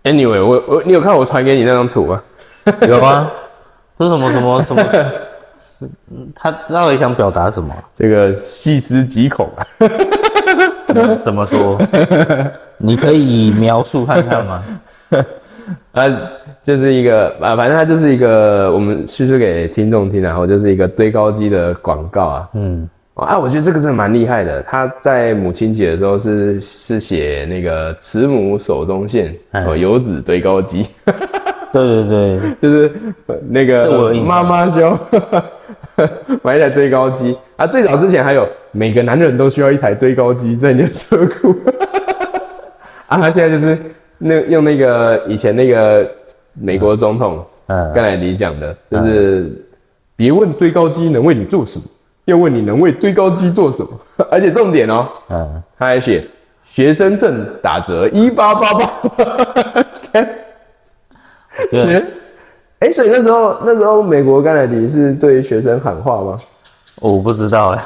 [0.03, 2.21] Anyway，我我你有看我传给你那张图吗？
[2.87, 3.31] 有啊，
[3.97, 4.83] 这是什么什么什么？
[6.11, 7.73] 嗯 他到底想表达什么？
[7.95, 9.67] 这个细思极恐啊！
[11.23, 11.79] 怎么说？
[12.77, 14.63] 你可以描述看看吗？
[15.93, 16.03] 啊，
[16.63, 22.49] 就是一个啊，反正它就是一个我们叙述给听众听，然后就是一个堆高机的广告啊。
[22.53, 24.61] 嗯，啊，我觉得这个真的蛮厉害的。
[24.63, 29.33] 他在母亲节的时候是是写那个慈母手中线
[29.77, 30.85] 游子堆高机，
[31.71, 32.91] 对对对，就是
[33.27, 34.97] 呃那个妈妈兄
[36.43, 37.65] 买一台堆高机啊。
[37.67, 41.55] 最早之前还有每个男人都需要一台堆高机在你的车库
[43.07, 43.17] 啊。
[43.17, 43.77] 他现在就是
[44.17, 46.09] 那用那个以前那个
[46.53, 49.49] 美国总统嗯，甘乃迪讲的，就是
[50.15, 51.85] 别问堆高机能为你做什么，
[52.25, 53.89] 要问你能为堆高机做什么。
[54.29, 56.27] 而且重点哦，嗯，他还写
[56.63, 58.91] 学生证打折一八八八。
[62.83, 66.39] 对，哎，所以那时候那时候美国甘乃迪是对学生喊话吗？
[66.97, 67.83] 我不知道哎，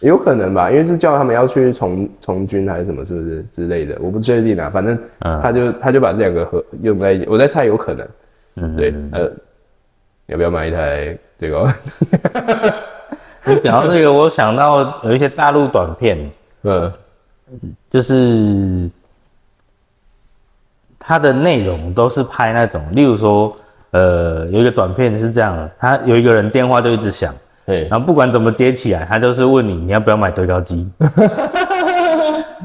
[0.00, 3.96] 有可能吧，因为是叫他们要去从从军还是什么，是不是之类的？
[4.00, 8.08] 我不确定啊，反正嗯他就他就把这两个合用在一起，我在猜有可能。
[8.56, 9.30] 嗯，对，呃，
[10.26, 11.72] 要不要买一台这个？
[13.44, 16.30] 你讲到这个，我想到有一些大陆短片，
[16.62, 16.92] 嗯
[17.88, 18.90] 就是
[20.98, 23.54] 它的内容都是拍那种，例如说，
[23.90, 30.90] 呃，有一个短片是这样的，他有一个人电话就一直响，对，然后不管怎么接起来，他就是问你你要不要买堆高机。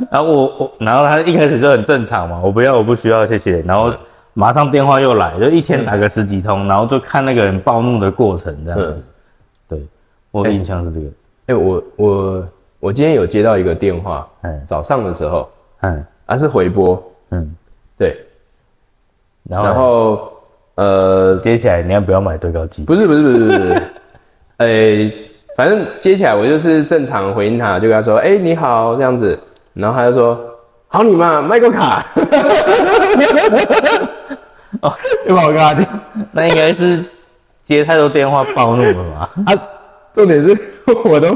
[0.09, 3.61] 然 后我我，然后他一开始就很正常嘛，我不要，我不需要，谢谢。
[3.61, 3.93] 然后
[4.33, 8.91] 马上电话又来，就一天打个十几通，然后就看那个人暴怒的过程这样子。
[8.97, 9.03] 嗯。
[9.69, 9.87] 对，
[10.31, 11.07] 我的印象是这个。
[11.47, 12.47] 哎、我我
[12.79, 14.61] 我今天有接到一个电话，嗯。
[14.67, 15.49] 早上的时候，
[15.81, 16.05] 嗯。
[16.25, 17.55] 啊是回拨，嗯，
[17.97, 18.17] 对，
[19.43, 20.32] 然后
[20.75, 22.83] 呃接起来你要不要买对高机？
[22.83, 23.83] 不是不是不是不是
[24.57, 25.11] 哎、
[25.57, 29.37] 反正接起来我就是正常回应他，就跟他说，哎、你好这样子，
[29.73, 30.39] 然后他就说，
[30.87, 32.05] 好你妈，麦克卡，
[34.81, 34.93] 哦，
[35.27, 35.85] 又把我挂掉。
[36.31, 37.03] 那应该是
[37.63, 39.29] 接太多电话暴怒了嘛？
[39.47, 39.53] 啊，
[40.13, 40.57] 重点是
[41.03, 41.35] 我都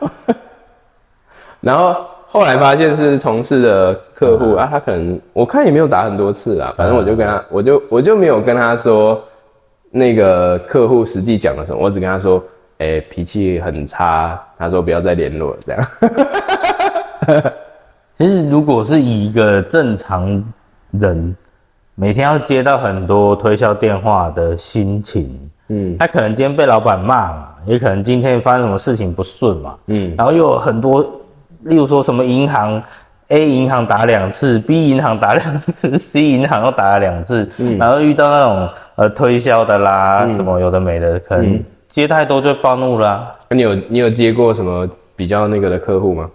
[1.60, 9.22] 然后后来发现是同事的客户啊，他可能我看也没有打很多次啦，反正我就跟他，我就我就没有跟他说
[9.92, 12.42] 那个客户实际讲了什么，我只跟他说，
[12.78, 17.52] 哎、脾气很差，他说不要再联络了这样。
[18.14, 20.42] 其实如果是以一个正常
[20.90, 21.36] 人
[21.94, 25.96] 每天要接到很多推销电话的心情，嗯。
[26.00, 30.12] 他可能今天被老板骂嘛，也可能今天发生什么事情不顺嘛，嗯。
[30.18, 31.06] 然后又有很多，
[31.64, 32.82] 例如说什么银行
[33.28, 37.48] A 银行打两次，B 银行打两次， C 银行又打了两次，
[37.78, 46.28] 然后遇到那种呃推销的啦，什么有的没的，可能接太多就暴怒啦、那你有你有接过什么比较那个的客户吗？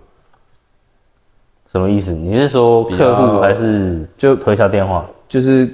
[1.72, 2.12] 什么意思？
[2.12, 5.06] 你是说客较户还是就推销电话？
[5.28, 5.70] 就是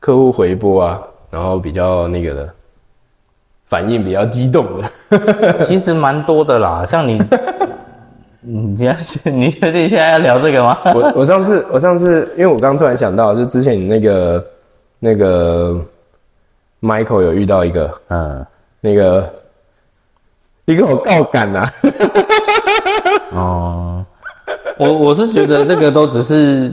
[0.00, 0.98] 客户回拨啊，
[1.30, 2.48] 然后比较那个的
[3.68, 5.60] 反应比较激动的。
[5.66, 7.20] 其实蛮多的啦，像你，
[8.48, 10.78] 你现在你确定现在要聊这个吗？
[10.94, 14.46] 我我上次我上次，因为我刚刚突然想到，就之前你那个
[15.00, 15.80] 那个
[16.80, 18.46] Michael 有遇到一个嗯，
[18.80, 19.28] 那个
[20.66, 21.72] 一个我告感啊，
[23.34, 24.06] 哦，
[24.78, 26.72] 我我是觉得这个都只是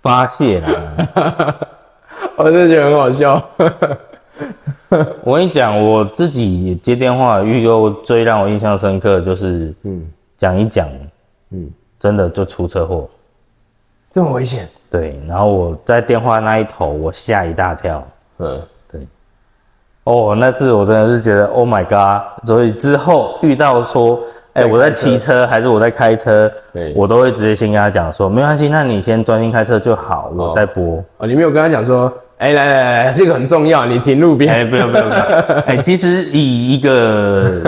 [0.00, 1.54] 发泄啦。
[2.36, 3.42] 我真的觉得很好笑。
[5.24, 10.88] 我跟你讲，我自己接电话遇到最让我印象深刻的就是嗯讲一讲，
[11.50, 13.08] 嗯，真的就出车祸。
[14.10, 14.68] 这么危险。
[14.90, 18.06] 对，然后我在电话那一头，我吓一大跳。
[18.38, 18.62] 嗯，
[20.04, 22.46] 哦，那次我真的是觉得 Oh my God！
[22.46, 24.20] 所以之后遇到说，
[24.52, 26.50] 哎、我在骑车还是我在开车，
[26.94, 31.04] 我都会直接先跟他讲说，没关系，那你先专心开车就好，我再播。
[31.18, 34.52] 哦，你没有跟他讲说，哎、来来来，这个很重要，你停路边。
[34.52, 35.24] 哎、不用不用不用。
[35.66, 37.62] 哎、其实以一个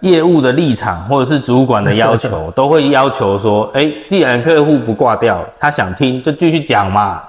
[0.00, 7.22] 业务的立场或者是主管的要求，都会要求说，哎、既然客户不挂掉，他想听就继续讲嘛。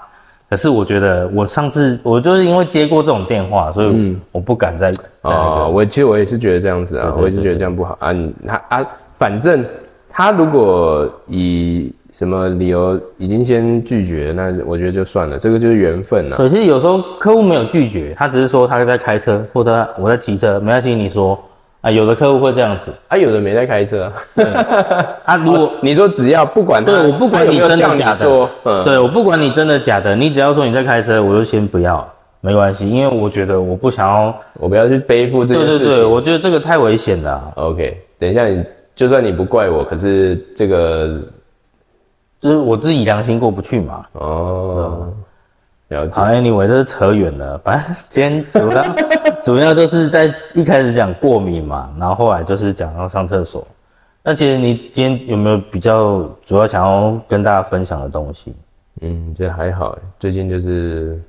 [0.48, 4.92] 可是我觉得我上次我就是因为接过这种电话，所以我不敢再。
[5.24, 8.12] 哦，我其实我也是觉得这样子啊，我也是觉得这样不好啊。
[8.12, 8.86] 你他啊，
[9.18, 9.66] 反正
[10.08, 16.38] 他如果以什么理由已经先拒绝，那我觉得就算了，这个就是缘分啊。
[16.38, 21.38] 可是有时候客户没有拒绝，他只是说他在开车，或者我在骑车，没关系，你说，
[21.82, 22.90] 啊，有的客户会这样子。
[23.10, 24.14] 啊，有的没在开车啊。
[25.26, 28.50] 啊， 如果你说只要不管他，对我不管你真的假的
[28.86, 32.08] 对我不管你真的假的，你只要说你在开车，我就先不要，
[32.40, 34.34] 没关系，因为我觉得我不想要。
[34.58, 35.88] 我不要去背负这件事情。
[35.88, 38.64] 对对对，我觉得这个太危险了啊、OK，等一下你
[38.96, 41.20] 就算你不怪我，可是这个
[42.46, 44.06] 就是我自己良心过不去嘛。
[44.14, 45.12] 哦，
[45.88, 46.26] 了解好。
[46.28, 47.58] ，anyway，这是扯远了。
[47.64, 48.86] 反正今天主要
[49.44, 53.66] 主要就是在一开始讲过敏嘛，然后后来就是讲要上厕所。
[54.22, 58.54] 那其实你今天有没有比较主要想要跟大家分享的东西？
[59.02, 61.20] 嗯，这还好欸，最近就是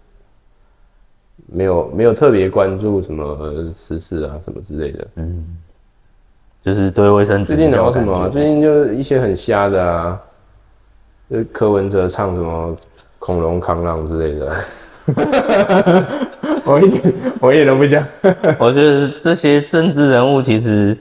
[1.46, 5.07] 没有没有特别关注什么时事啊什么之类的。
[5.14, 5.57] 嗯
[6.62, 10.20] 就是对卫生纸最近聊什么啊、最近就一些很瞎的啊，
[11.30, 12.74] 就是柯文哲唱什么
[13.18, 14.56] 恐龙扛浪之类的 啊。
[16.64, 18.04] 我一点我一点都不想。
[18.58, 20.96] 我觉得这些政治人物其实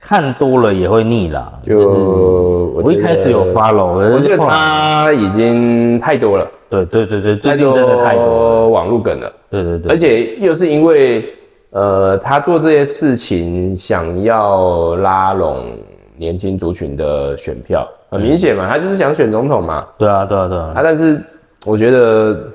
[0.00, 1.52] 看多了也会腻啦。
[1.64, 8.14] 就我我一开始有 follow，我觉得他已经太多了，对对对对，最近真的太。
[8.16, 11.24] 多网络梗了，对对对，而且又是因为
[11.70, 15.76] 呃，他做这些事情想要拉拢
[16.16, 19.86] 年轻族群的选票，很明显嘛，他就是想选总统嘛。
[19.98, 20.72] 对啊对啊对啊。
[20.76, 21.20] 啊，，但是
[21.64, 22.48] 我觉得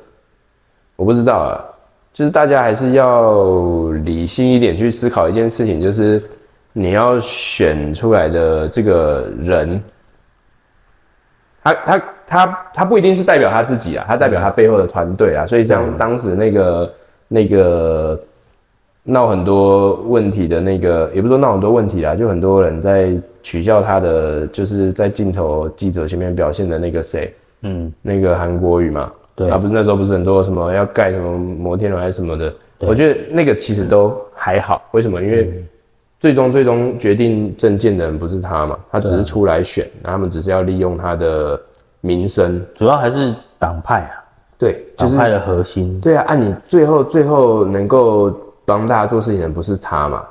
[0.96, 1.66] 我不知道啊，
[2.14, 6.22] 就是大家还是要理性一点去思考一件事情，就是
[6.74, 9.82] 你要选出来的这个人，
[11.64, 16.94] 他他他他不一定是代表他自己啊，他代表他背后的团队啊，所以像当时那个
[17.28, 18.20] 那个
[19.04, 27.34] 闹很多问题的那个，也不是说闹很多问题啦，就很多人在取笑他的，就是在镜头记者前面表现的那个谁。
[27.62, 29.50] 嗯，那个韩国语嘛，对。
[29.50, 35.22] 啊，不是那时候不是很多什么要盖什么摩天轮还是什么的，我觉得那个其实都还好，为什么？
[35.22, 35.64] 因为
[36.20, 41.60] 最终最终决定政见的人不是他嘛，他只是出来选，那他们只是要利用他的
[42.02, 44.24] 名声，主要还是党派啊，
[44.58, 46.00] 对，就是党派的核心。
[46.00, 48.32] 对啊，按你最后最后能够
[48.70, 50.24] 帮大家做事情的人不是他嘛？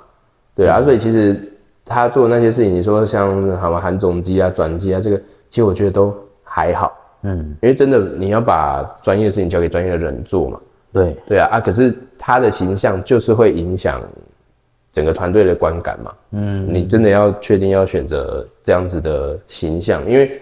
[0.54, 1.36] 对啊，所以其实
[1.84, 5.16] 他做的那些事情，你说像什么韩总机啊、转机啊，这个
[5.50, 10.60] 其实我觉得都还好，嗯，因为真的你要把专业的事情交给专业的人做嘛。
[10.92, 14.02] 对，对啊啊，可是他的形象就是会影响
[14.92, 16.12] 整个团队的观感嘛。
[16.32, 20.40] 嗯，你真的要确定要选择这样子的形象，因为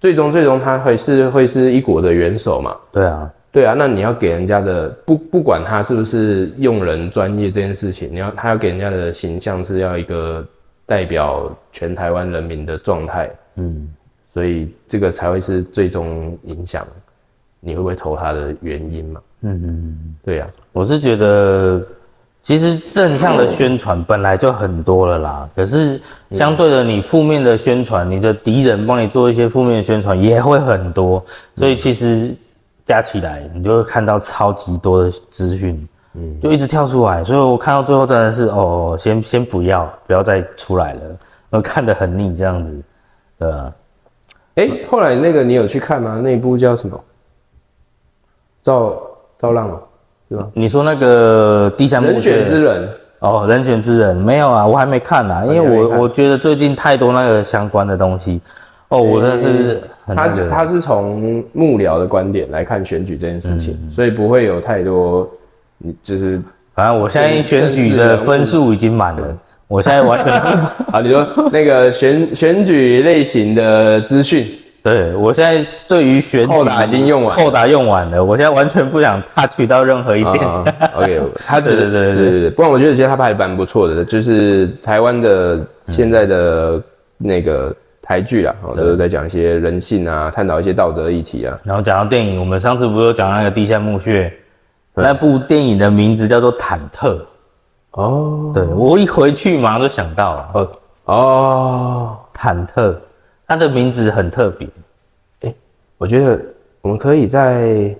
[0.00, 2.76] 最终最终他会是会是一国的元首嘛。
[2.92, 10.44] 对啊，对啊，那你要给人家的不不管他是不是用人专业这件事情，你要他要给人家的形象是要一个
[10.84, 13.88] 代表全台湾人民的状态，嗯，
[14.32, 16.84] 所以这个才会是最终影响
[17.60, 19.20] 你会不会投他的原因嘛。
[19.42, 21.80] 嗯嗯，对啊，我是觉得，
[22.42, 26.00] 其实正向的宣传本来就很多了啦，可是
[26.32, 31.24] 相对的，你负面的宣传，你的敌人帮你做一些负面的宣传也会很多，
[31.56, 32.34] 所以其实
[32.84, 41.00] 加起来，你就会看到超级多的资讯，嗯，就一直跳出来，所以我看到最后真的是，哦，先先不要，不要再出来了，
[41.50, 42.82] 我看得很腻这样子，
[43.38, 43.72] 对啊，
[44.56, 46.20] 哎、后来那个你有去看吗？
[46.22, 47.00] 那一部叫什么？
[48.62, 49.00] 造
[49.36, 49.80] 造浪吗？
[50.28, 50.50] 是吗？
[50.54, 58.40] 你说那个第三部人选之人，哦，人选之人没有啊，我还没看呢、因为我我觉得最近太多那个相关的东西，
[58.88, 65.28] 哦，我真的是很他他是从幕僚的观点来看选举这件事情，嗯所以不会有太多，
[65.78, 66.40] 你就是
[66.74, 69.36] 反正我相信选举的分数已经满了，
[69.68, 70.32] 我现在完全
[70.92, 74.46] 啊，你说那个选 选举类型的资讯，
[74.82, 77.42] 对我现在对于选举扣打已经用完了。
[77.42, 80.36] 扣打用完了，我现在完全不想 touch 到任何一点。
[80.46, 80.64] 啊
[80.96, 86.82] ，OK，他的对对对对对对对，不然我觉得其实他拍的蛮不错的，就是台湾的现在的
[87.16, 87.74] 那个
[88.06, 91.58] 台剧啊，哦，都是在讲一些人性啊，探讨一些道德议题啊。
[91.64, 94.30] 然后讲到电影，我们上次不是有讲那个地下墓穴，
[94.92, 97.16] 那部电影的名字叫做《忐忑》。
[97.92, 100.70] 哦对我一回去马上就想到了哦
[101.04, 102.94] 哦，忐忑，
[103.46, 104.68] 它的名字很特别。
[105.42, 105.54] 哎
[105.96, 106.38] 我觉得
[106.82, 107.96] 我们可以在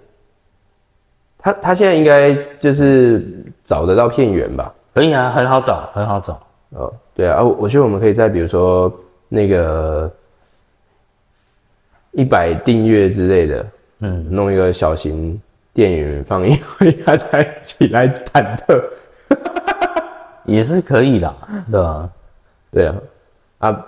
[1.38, 3.24] 他他现在应该就是
[3.64, 4.72] 找得到片源吧？
[4.92, 6.40] 可以啊，很好找，很好找。
[6.70, 8.92] 哦，对啊，啊我我觉得我们可以在比如说
[9.28, 10.12] 那个
[12.12, 13.66] 一百订阅之类的，
[14.00, 15.40] 嗯，弄一个小型
[15.72, 18.82] 电影放映会，大家一起来忐忑。
[20.44, 21.34] 也是可以啦，
[21.70, 22.10] 对啊？
[22.70, 22.94] 对啊，
[23.58, 23.86] 啊，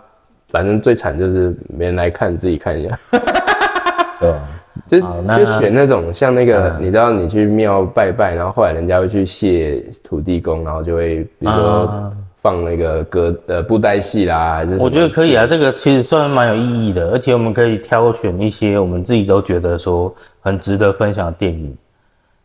[0.48, 2.98] 反正最惨就是没人来看，自己看一下。
[4.18, 4.48] 对吧？
[4.88, 12.12] 就就选那种像那个，嗯你知道你去庙拜拜，然后后来人家会去谢土地公，然后就会比如说啊
[12.42, 21.76] 放那个歌呃布袋戏啦，还是我觉得可以啊，这个其实算蛮有意义的，而且我们可以挑选一些我们自己都觉得说很值得分享的电影。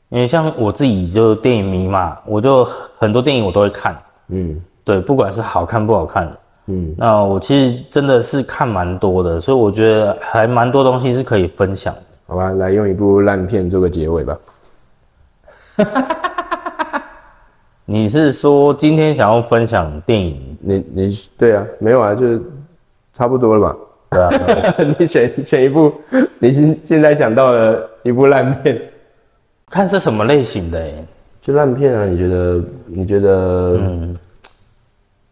[0.10, 2.66] 因为像我自己就电影迷嘛，我就
[2.98, 6.30] 很多电影我都会看，嗯对，不管是好看不好看，
[6.66, 12.02] 嗯，那我其实真的是看蛮多的，所以我觉得还蛮多东西是可以分享的。
[12.28, 14.38] 好吧，来用一部烂片做个结尾吧。
[17.92, 20.58] 你是说今天想要分享电影？
[20.62, 22.42] 你你对啊，没有啊，就是
[23.14, 23.76] 差不多了吧？
[24.12, 25.92] 对啊， 你选选一部
[26.40, 28.82] 你现现在想到了一部烂片，
[29.70, 31.06] 看是什么类型的、欸？
[31.42, 32.06] 就烂片啊？
[32.06, 34.16] 你觉得你觉得嗯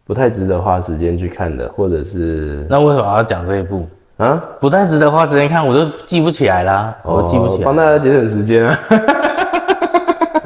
[0.04, 3.88] 不太值得花时间去看的，或者是那为什么要讲这一部？
[4.18, 4.44] 啊？
[4.60, 7.60] 不太值得花时间看，我都记不起来啦，我记不起来。
[7.62, 8.78] 哦帮大家节省时间啊。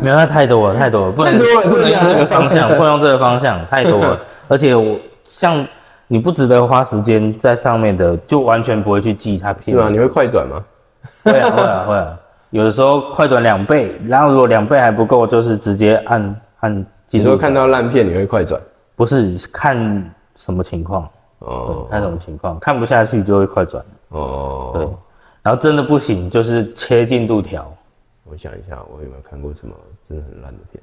[0.04, 4.20] 没有，那太多了，太多了，不能不能用这个方向，不能用这个方向， 太多了。
[4.48, 5.66] 而且我像
[6.06, 9.88] 你不值得花时间在上面的，就完全不会去记它片是吗？
[9.88, 10.62] 你会快转吗？
[11.22, 12.18] 会啊会啊会啊，
[12.50, 17.22] 有的时候快转两倍，然后如果两倍还不够，就是直接按按你。
[17.22, 18.60] 说看到烂片你会快转？
[18.96, 19.76] 不是看
[20.36, 21.08] 什么情况，
[21.40, 23.84] 哦看什么情况，看不下去就会快转。
[24.10, 24.88] 哦，对，
[25.42, 27.68] 然后真的不行，就是切进度条。
[28.24, 29.74] 我想一下，我有没有看过什么
[30.08, 30.82] 真的很烂的片？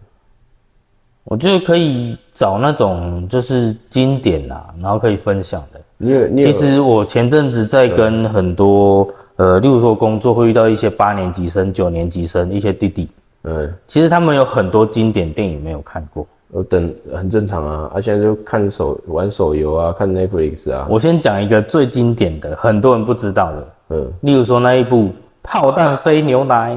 [1.23, 5.79] 我觉得可以找那种就是经典啊，然后可以分享的。
[5.97, 13.07] 你有你有其实我前阵子在跟很多呃，例如说工作会遇到一些八年级生、九年级生，一些弟弟，
[13.43, 16.27] 嗯，其实他们有很多经典电影没有看过。
[16.53, 25.03] 我等很正常啊，啊，现在就看手玩手游啊，看 Netflix 啊，我先讲一个最经典的，很多人不知道的，嗯，例如说那一部
[25.41, 26.75] 《炮弹飞牛奶》，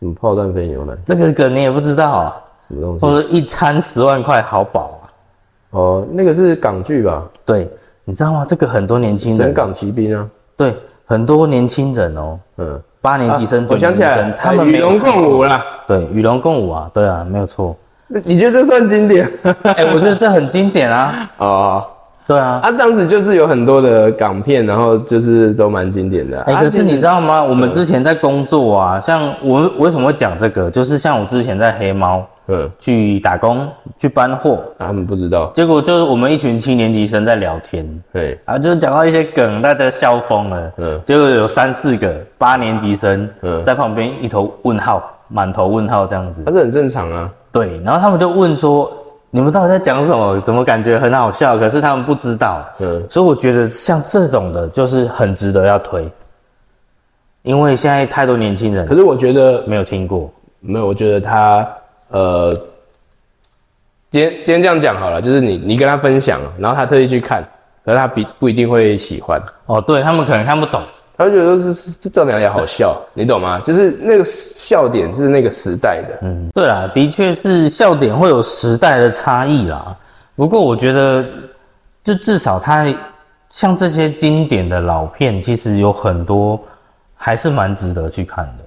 [0.00, 2.36] 什么炮弹飞牛奶，这个梗你也不知道啊，
[2.68, 3.00] 什么东西？
[3.00, 5.04] 或者一餐十万块好饱啊。
[5.72, 7.22] 哦，那个是港剧吧？
[7.44, 7.70] 对，
[8.04, 8.46] 你知道吗？
[8.48, 10.26] 这个很多年轻人，神港奇兵啊，
[10.56, 10.74] 对，
[11.04, 15.62] 很多年轻人哦，嗯，八年级生、我想起来了，他们与龙共舞啦。
[15.86, 17.76] 对与龙共舞啊，对啊，没有错。
[18.24, 19.30] 你觉得这算经典？
[19.62, 21.86] 哎、我觉得这很经典啊， 哦，
[22.30, 22.60] 对啊。
[22.62, 26.44] 啊，当时就是有很多的港片，然后就是都蛮经典的啊。
[26.46, 27.42] 哎、啊可是你知道，道吗？
[27.42, 30.70] 我们之前在工作啊，像我我为什么会讲这个？
[30.70, 33.68] 就是像我之前在黑猫嗯，去打工
[33.98, 40.72] 去搬货，他们不知道，结果就是我们一群七年级生在聊天，对，啊，就是讲到一些梗，大家笑疯了。
[40.78, 46.42] 嗯结果有三四个八年级生嗯在旁边一头问号，满头问号这样子。
[46.46, 47.28] 啊，这很正常啊。
[47.52, 48.88] 对，然后他们就问说
[49.30, 50.40] ：“你们到底在讲什么？
[50.40, 56.06] 怎么感觉很好笑？”可是他们不知道，嗯，所以我觉得像这种的，就是很值得要推，
[57.42, 60.30] 因为现在太多年轻人可是我觉得没有听过。
[60.62, 61.66] 没有，我觉得他
[62.08, 62.52] 呃，
[64.10, 67.42] 今天今天这样讲好了，就是你你跟他分享，然后他特意去看，
[67.82, 70.82] 可是他比不一定会喜欢，哦，对他们可能看不懂，
[71.20, 73.60] 他就觉得这这这到底哪里好笑， 你懂吗？
[73.60, 79.94] 就是那个笑点是那个时代的，嗯，对啦，的确是笑点会有时代的差异啦。
[80.34, 81.22] 不过我觉得，
[82.02, 82.86] 就至少它
[83.50, 86.58] 像这些经典的老片，其实有很多
[87.14, 88.59] 还是蛮值得去看的。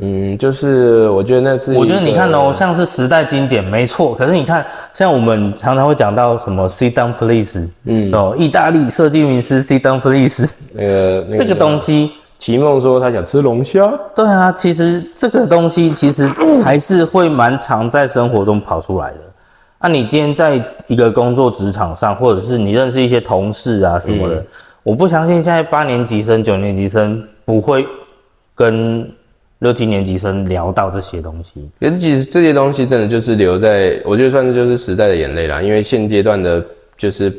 [0.00, 16.26] 嗯，就是我觉得那是，我觉得你看哦，像是时代经典没错，可是你看，像我们常常会讲到什么 “sit down please”，嗯哦，意大利设计名师 “sit down please”，那个那 这个东西，齐梦说他想吃龙虾，对啊，其实这个东西其实
[16.64, 19.18] 还是会蛮常在生活中跑出来的。
[19.80, 24.42] 那、你今天在一个工作职场上，或者是你认识一些同事啊什么的，
[24.82, 27.86] 我不相信现在八年级生、九年级生不会
[28.54, 29.06] 跟
[29.64, 31.66] 六七年级生聊到这些东西。
[31.98, 35.62] 其实这些东西真的就是留在，我觉得算是就是时代的眼泪啦。
[35.62, 36.62] 因为现阶段的，
[36.98, 37.34] 就是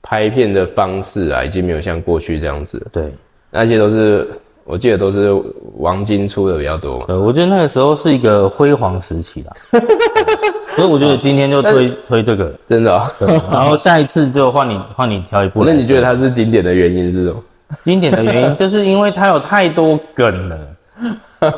[0.00, 2.86] 拍片的方式啊，已经没有像过去这样子了。
[2.92, 3.12] 对，
[3.50, 4.28] 那些都是
[4.64, 5.34] 我记得都是
[5.78, 7.06] 王晶出的比较多嘛。
[7.08, 9.56] 呃，我觉得那个时候是一个辉煌时期啦。
[10.76, 13.04] 所以我觉得今天就推推这个，真的、哦？
[13.50, 15.64] 然后下一次就换你换你挑一部。
[15.66, 17.42] 那你觉得它是经典的原因是什么？
[17.84, 20.58] 经典的原因， 就是因为它有太多梗了，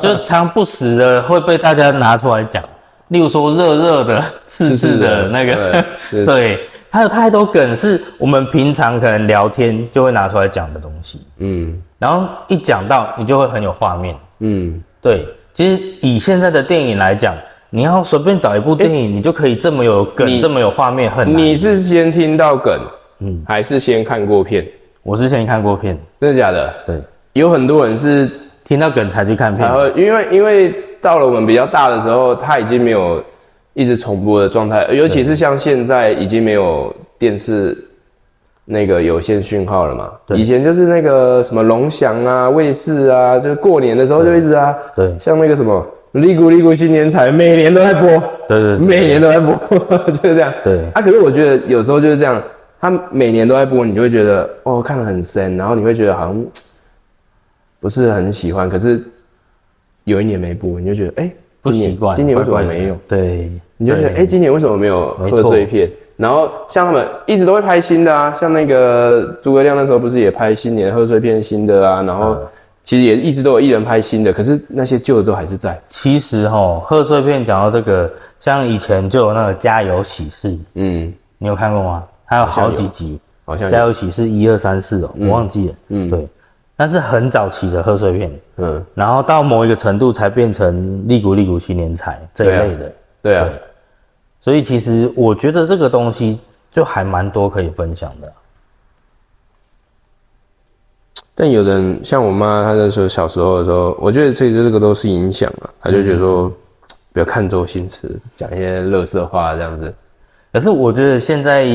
[0.01, 2.63] 就是常不时的会被大家拿出来讲。
[3.09, 6.59] 例如说热热的、刺刺的那个， 对对，
[6.89, 14.15] 还有太多梗是我们平常可能聊天就会拿出来讲的东西，嗯然后一讲到你就会很有画面。
[14.39, 17.35] 嗯，对，其实以现在的电影来讲，
[17.69, 21.41] 你要随便找一部电影，你就可以这么有梗、这么有画面，很难。
[21.41, 22.79] 你是先听到梗，
[23.19, 24.65] 嗯，还是先看过片？
[25.03, 26.73] 我之前看过片，真的假的？
[26.85, 27.01] 对，
[27.33, 28.29] 有很多人是
[28.63, 29.73] 听到梗才去看片才。
[29.73, 33.23] 会，因为因为到了我们比较大的时候，他已经没有
[33.73, 37.77] 一直重播的状态，尤其是像现在已经没有电视
[38.65, 40.11] 那个有线讯号了嘛。
[40.27, 48.07] 对以前就是那个什么龙翔啊、卫视啊，就是过年的时候就一直啊，对像那个什么利古利古新年彩，每年都在播，
[48.47, 49.55] 对对对每年都在播，
[50.21, 50.53] 就是这样。
[50.63, 52.39] 对啊，可是我觉得有时候就是这样，
[52.81, 56.45] 他每年都在播，你就会觉得哦，看得很深，然后你会觉得好像
[57.79, 59.01] 不是很喜欢，可是
[60.05, 62.97] 有一年没播，你就觉得哎、不习惯，今年为什么没有？？
[63.07, 65.87] 对，你就觉得哎、对今年为什么没有贺岁片？
[66.17, 72.37] 然后像他们一直都会拍新的啊，像那个诸葛亮那时候不是也拍新年贺岁片新的啊，然后
[72.83, 75.79] 其实也一直都有艺人拍新的，可是那些旧的都还是在。
[75.85, 82.03] 其实哈，贺岁片讲到这个，像以前就有那个《家有喜事》，嗯，你有看过吗？
[82.31, 85.75] 还有好几集，《好像有家有喜事》一二三四哦，我忘记了。
[85.89, 86.25] 嗯对，
[86.77, 92.93] 但是很早期的贺岁片，嗯，然后到某一个程度才变成利古利古新年彩这一类的。
[93.21, 93.49] 对啊，
[94.39, 96.39] 所以其实我觉得这个东西
[96.71, 98.31] 就还蛮多可以分享的。
[101.35, 106.49] 但有人像我妈，她那时候小时候的时候，我觉得这这个都是影响啊，她就觉得说、
[107.11, 109.93] 不要看周星驰讲一些乐色话这样子。
[110.53, 111.65] 可是我觉得现在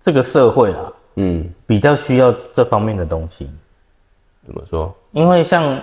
[0.00, 3.50] 这个社会啊，嗯，比较需要这方面的东西，
[4.46, 4.94] 怎么说？
[5.12, 5.78] 因为像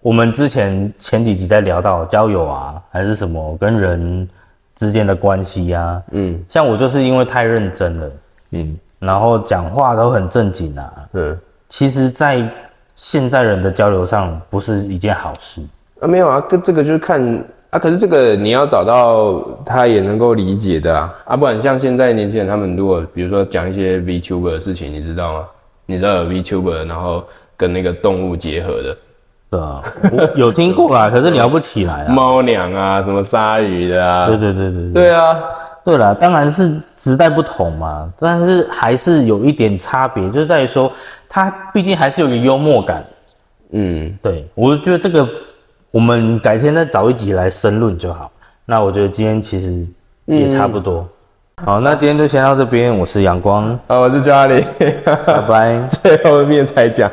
[0.00, 4.28] 我们之前前几集在聊到交友啊，还是什么跟人
[4.76, 6.42] 之间的关系啊，嗯。
[6.48, 8.10] 像我就是因为太认真了，
[8.50, 8.78] 嗯。
[9.00, 11.38] 然后讲话都很正经啊，嗯。
[11.68, 12.48] 其实，在
[12.94, 15.60] 现在人的交流上不是一件好事。
[16.00, 25.44] 啊，没有啊，跟这个就是看啊，可是这个你要找到他也能够理解的啊，啊，不然像现在年轻人他们如果比如说讲一些 VTuber 的事情，你知道吗？
[25.86, 27.24] 你知道有 VTuber 然后
[27.56, 28.96] 跟那个动物结合的
[29.50, 32.12] 对啊，我有听过啊， 可是聊不起来啊。
[32.12, 34.92] 猫娘啊，什么鲨鱼的啊，对对对对对。
[34.92, 35.36] 对啊，
[35.84, 40.92] 对啦，当然是时代不同嘛，但是还是有一点差别，就是在于说，
[41.28, 43.02] 他毕竟还是有个幽默感。
[43.70, 45.26] 嗯，对我觉得这个，
[45.90, 48.30] 我们改天再找一集来申论就好。
[48.66, 49.86] 那我觉得今天其实
[50.26, 51.08] 也差不多。
[51.64, 54.64] 好，那今天就先到这边，我是阳光，啊，我是 Charlie，
[55.24, 55.80] 拜拜。
[55.88, 57.10] 最后面才讲。